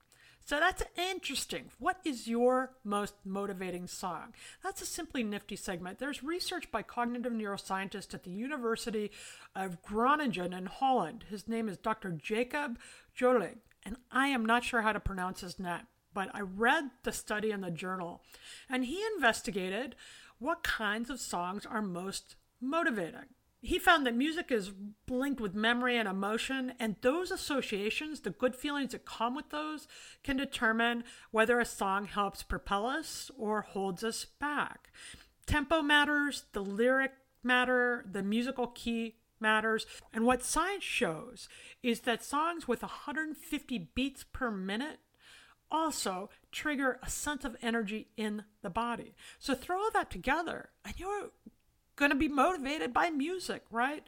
So 0.51 0.59
that's 0.59 0.83
interesting. 0.97 1.71
What 1.79 1.99
is 2.05 2.27
your 2.27 2.73
most 2.83 3.15
motivating 3.25 3.87
song? 3.87 4.35
That's 4.65 4.83
a 4.83 4.85
simply 4.85 5.23
nifty 5.23 5.55
segment. 5.55 6.01
There's 6.01 6.25
research 6.25 6.73
by 6.73 6.83
cognitive 6.83 7.33
neuroscientist 7.33 8.15
at 8.15 8.25
the 8.25 8.33
University 8.33 9.13
of 9.55 9.81
Groningen 9.81 10.53
in 10.53 10.67
Holland. 10.67 11.27
His 11.31 11.47
name 11.47 11.69
is 11.69 11.77
Dr. 11.77 12.11
Jacob 12.11 12.81
Jolij 13.17 13.59
and 13.85 13.99
I 14.11 14.27
am 14.27 14.45
not 14.45 14.65
sure 14.65 14.83
how 14.83 14.91
to 14.91 14.99
pronounce 14.99 15.41
his 15.41 15.61
name, 15.61 15.87
but 16.13 16.35
I 16.35 16.41
read 16.41 16.91
the 17.05 17.13
study 17.13 17.53
in 17.53 17.61
the 17.61 17.71
journal, 17.71 18.25
and 18.69 18.85
he 18.85 19.01
investigated 19.15 19.95
what 20.41 20.65
kinds 20.65 21.11
of 21.11 21.21
songs 21.21 21.65
are 21.65 21.81
most 21.81 22.35
motivating. 22.61 23.37
He 23.63 23.79
found 23.79 24.07
that 24.07 24.17
music 24.17 24.51
is 24.51 24.73
linked 25.09 25.41
with 25.41 25.55
memory 25.55 25.99
and 25.99 26.09
emotion, 26.09 26.73
and 26.79 26.97
those 27.03 27.31
associations, 27.31 28.21
the 28.21 28.31
good 28.31 28.57
feelings 28.57 28.93
that 28.93 29.05
come 29.05 29.35
with 29.35 29.51
those, 29.51 29.87
can 30.23 30.39
determine 30.39 31.05
whether 31.31 31.61
a 31.61 31.67
song 31.67 32.07
helps 32.07 32.43
propel 32.43 32.87
us 32.87 33.31
or 33.37 33.63
holds 33.63 34.03
us 34.03 34.25
back. 34.25 34.91
Tempo 35.47 35.83
matters, 35.83 36.45
the 36.53 36.63
lyric 36.63 37.13
matter, 37.43 38.07
the 38.11 38.23
musical 38.23 38.69
key 38.69 39.17
matters. 39.41 39.87
And 40.13 40.25
what 40.25 40.43
science 40.43 40.85
shows 40.85 41.49
is 41.83 42.01
that 42.01 42.25
songs 42.25 42.69
with 42.69 42.83
150 42.83 43.91
beats 43.95 44.25
per 44.33 44.51
minute 44.51 45.01
also 45.71 46.31
trigger 46.51 46.99
a 47.03 47.09
sense 47.09 47.45
of 47.45 47.57
energy 47.63 48.09
in 48.17 48.45
the 48.63 48.71
body. 48.71 49.15
So 49.39 49.55
throw 49.55 49.79
all 49.79 49.91
that 49.93 50.11
together 50.11 50.71
and 50.85 50.95
you're 50.99 51.31
going 52.01 52.11
to 52.11 52.17
be 52.17 52.29
motivated 52.29 52.93
by 52.93 53.11
music, 53.11 53.63
right? 53.71 54.03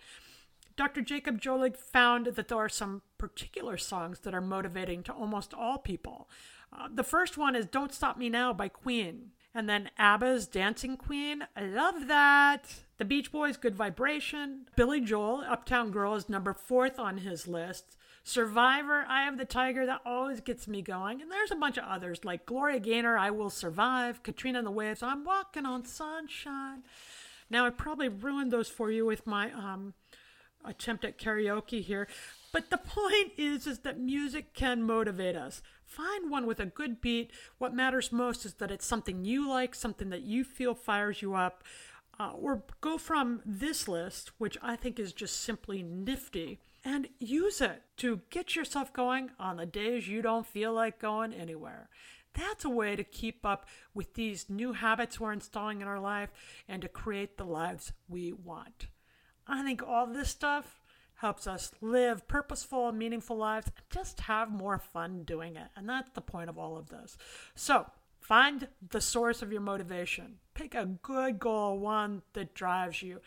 Dr. 0.77 1.03
Jacob 1.03 1.41
Jolij 1.41 1.77
found 1.77 2.27
that 2.27 2.49
there 2.49 2.59
are 2.59 2.69
some 2.69 3.03
particular 3.19 3.77
songs 3.77 4.21
that 4.21 4.35
are 4.35 4.41
motivating 4.41 5.03
to 5.05 5.13
almost 5.13 5.55
all 5.55 5.79
people. 5.79 6.29
Uh, 6.73 6.89
the 6.93 7.05
first 7.05 7.37
one 7.37 7.55
is 7.55 7.67
Don't 7.67 7.95
Stop 7.95 8.17
Me 8.17 8.29
Now 8.29 8.53
by 8.53 8.69
Queen. 8.69 9.33
And 9.55 9.69
then 9.69 9.91
ABBA's 9.99 10.47
Dancing 10.47 10.97
Queen. 10.97 11.47
I 11.55 11.67
love 11.67 12.09
that. 12.09 12.65
The 12.97 13.05
Beach 13.05 13.31
Boys, 13.31 13.59
Good 13.59 13.77
Vibration. 13.77 14.67
Billy 14.77 15.03
Joel, 15.03 15.45
Uptown 15.47 15.91
Girl, 15.91 16.15
is 16.15 16.31
number 16.31 16.55
fourth 16.55 16.99
on 16.99 17.19
his 17.19 17.47
list. 17.47 17.97
Survivor, 18.25 19.05
Eye 19.07 19.29
of 19.29 19.37
the 19.37 19.45
Tiger, 19.45 19.85
that 19.85 20.01
always 20.07 20.41
gets 20.41 20.67
me 20.67 20.81
going. 20.81 21.21
And 21.21 21.31
there's 21.31 21.51
a 21.51 21.57
bunch 21.57 21.77
of 21.77 21.85
others 21.85 22.25
like 22.25 22.47
Gloria 22.47 22.79
Gaynor, 22.79 23.19
I 23.19 23.31
Will 23.31 23.51
Survive, 23.51 24.23
Katrina 24.23 24.59
and 24.59 24.67
the 24.67 24.71
Waves, 24.71 25.03
I'm 25.03 25.25
Walking 25.25 25.67
on 25.67 25.85
Sunshine. 25.85 26.85
Now, 27.53 27.67
I 27.67 27.71
probably 27.71 28.09
ruined 28.09 28.51
those 28.51 28.71
for 28.71 28.91
you 28.91 29.05
with 29.05 29.27
my 29.27 29.53
um, 29.53 29.93
attempt 30.65 31.05
at 31.05 31.19
karaoke 31.19 31.83
here. 31.83 32.09
But 32.51 32.71
the 32.71 32.79
point 32.79 33.33
is, 33.37 33.67
is 33.67 33.81
that 33.81 34.01
music 34.01 34.55
can 34.55 34.83
motivate 34.83 35.37
us. 35.37 35.61
Find 35.85 36.31
one 36.31 36.47
with 36.47 36.59
a 36.61 36.67
good 36.67 37.03
beat. 37.03 37.31
What 37.59 37.75
matters 37.75 38.11
most 38.11 38.47
is 38.47 38.55
that 38.55 38.71
it's 38.71 38.87
something 38.87 39.27
you 39.27 39.47
like, 39.47 39.75
something 39.75 40.09
that 40.09 40.23
you 40.23 40.45
feel 40.45 40.75
fires 40.75 41.21
you 41.21 41.35
up. 41.35 41.63
Uh, 42.19 42.33
or 42.33 42.63
go 42.81 42.97
from 42.97 43.43
this 43.45 43.87
list, 43.87 44.31
which 44.39 44.57
I 44.63 44.75
think 44.75 44.99
is 44.99 45.13
just 45.13 45.41
simply 45.41 45.83
nifty, 45.83 46.59
and 46.85 47.09
use 47.19 47.61
it 47.61 47.83
to 47.99 48.21
get 48.31 48.57
yourself 48.57 48.95
going 48.95 49.31
on 49.39 49.57
the 49.59 49.67
days 49.67 50.09
you 50.09 50.23
don't 50.23 50.47
feel 50.47 50.73
like 50.73 50.99
going 50.99 51.35
anywhere. 51.35 51.91
That's 52.35 52.65
a 52.65 52.71
way 52.71 52.97
to 52.97 53.05
keep 53.05 53.45
up 53.45 53.67
with 53.95 54.15
these 54.15 54.49
new 54.49 54.73
habits 54.73 55.21
we're 55.21 55.33
installing 55.33 55.83
in 55.83 55.89
our 55.89 56.01
life 56.01 56.31
and 56.69 56.83
to 56.83 56.89
create 56.89 57.37
the 57.37 57.45
lives 57.45 57.93
we 58.09 58.33
want. 58.33 58.87
I 59.47 59.63
think 59.63 59.83
all 59.83 60.07
this 60.07 60.31
stuff 60.31 60.81
helps 61.17 61.47
us 61.47 61.73
live 61.81 62.27
purposeful 62.27 62.89
and 62.89 62.99
meaningful 62.99 63.37
lives 63.37 63.67
and 63.67 63.85
just 63.91 64.21
have 64.23 64.51
more 64.51 64.79
fun 64.79 65.23
doing 65.23 65.57
it. 65.57 65.69
And 65.77 65.89
that's 65.89 66.11
the 66.11 66.21
point 66.21 66.51
of 66.51 66.59
all 66.59 66.77
of 66.77 66.89
this. 66.89 67.17
So, 67.55 67.87
find 68.21 68.69
the 68.91 69.01
source 69.01 69.43
of 69.43 69.53
your 69.53 69.61
motivation. 69.61 70.39
Pick 70.55 70.75
a 70.75 70.87
good 70.87 71.39
goal, 71.39 71.79
one 71.79 72.23
that 72.33 72.55
drives 72.55 73.03
you. 73.03 73.21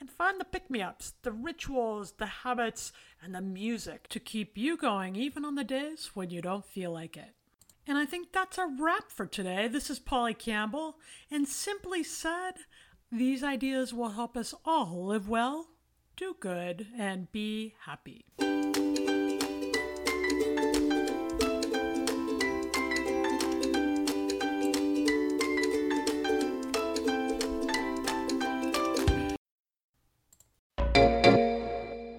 And 0.00 0.10
find 0.10 0.40
the 0.40 0.44
pick 0.44 0.70
me 0.70 0.82
ups, 0.82 1.14
the 1.22 1.32
rituals, 1.32 2.12
the 2.12 2.26
habits, 2.26 2.92
and 3.22 3.34
the 3.34 3.40
music 3.40 4.08
to 4.08 4.18
keep 4.18 4.56
you 4.56 4.76
going 4.76 5.14
even 5.14 5.44
on 5.44 5.54
the 5.54 5.64
days 5.64 6.10
when 6.14 6.30
you 6.30 6.42
don't 6.42 6.64
feel 6.64 6.92
like 6.92 7.16
it. 7.16 7.34
And 7.86 7.98
I 7.98 8.06
think 8.06 8.32
that's 8.32 8.58
a 8.58 8.66
wrap 8.66 9.10
for 9.10 9.26
today. 9.26 9.68
This 9.68 9.90
is 9.90 9.98
Polly 9.98 10.34
Campbell, 10.34 10.96
and 11.30 11.46
simply 11.46 12.02
said, 12.02 12.52
these 13.12 13.44
ideas 13.44 13.92
will 13.92 14.10
help 14.10 14.36
us 14.36 14.54
all 14.64 15.06
live 15.06 15.28
well 15.28 15.68
do 16.16 16.36
good, 16.38 16.86
and 16.96 17.30
be 17.32 17.74
happy. 17.86 18.24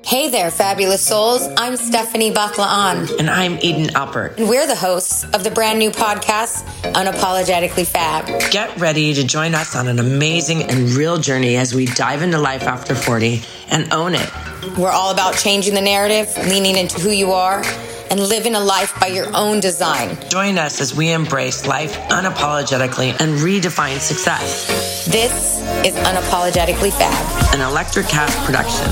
Hey 0.05 0.29
there, 0.29 0.51
fabulous 0.51 1.01
souls. 1.03 1.49
I'm 1.57 1.75
Stephanie 1.77 2.29
Baklaan. 2.31 3.17
And 3.17 3.27
I'm 3.27 3.57
Eden 3.63 3.87
Alpert. 3.95 4.37
And 4.37 4.47
we're 4.47 4.67
the 4.67 4.75
hosts 4.75 5.23
of 5.23 5.43
the 5.43 5.49
brand 5.49 5.79
new 5.79 5.89
podcast, 5.89 6.63
Unapologetically 6.93 7.87
Fab. 7.87 8.27
Get 8.51 8.77
ready 8.77 9.15
to 9.15 9.23
join 9.23 9.55
us 9.55 9.75
on 9.75 9.87
an 9.87 9.97
amazing 9.97 10.61
and 10.69 10.91
real 10.91 11.17
journey 11.17 11.55
as 11.55 11.73
we 11.73 11.87
dive 11.87 12.21
into 12.21 12.37
life 12.37 12.63
after 12.67 12.93
40 12.93 13.41
and 13.71 13.91
own 13.91 14.13
it. 14.13 14.29
We're 14.77 14.91
all 14.91 15.09
about 15.11 15.37
changing 15.37 15.73
the 15.73 15.81
narrative, 15.81 16.31
leaning 16.47 16.77
into 16.77 17.01
who 17.01 17.09
you 17.09 17.31
are, 17.31 17.63
and 18.11 18.19
living 18.19 18.53
a 18.53 18.59
life 18.59 18.97
by 18.99 19.07
your 19.07 19.35
own 19.35 19.59
design. 19.59 20.15
Join 20.29 20.59
us 20.59 20.79
as 20.81 20.95
we 20.95 21.11
embrace 21.13 21.65
life 21.65 21.97
unapologetically 22.09 23.19
and 23.19 23.39
redefine 23.39 23.97
success. 23.97 24.67
This 25.07 25.61
is 25.83 25.95
Unapologetically 25.95 26.93
Fab, 26.93 27.34
an 27.55 27.61
Electric 27.61 28.05
Cast 28.07 28.37
production. 28.45 28.85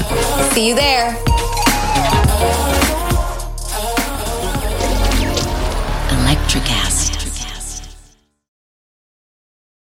See 0.54 0.70
you 0.70 0.74
there. 0.74 1.12
Electricast. 6.08 6.93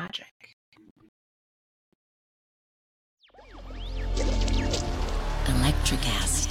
magic. 0.00 0.56
Electric 5.48 6.02
acid. 6.20 6.50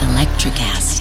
Electricast. 0.00 0.91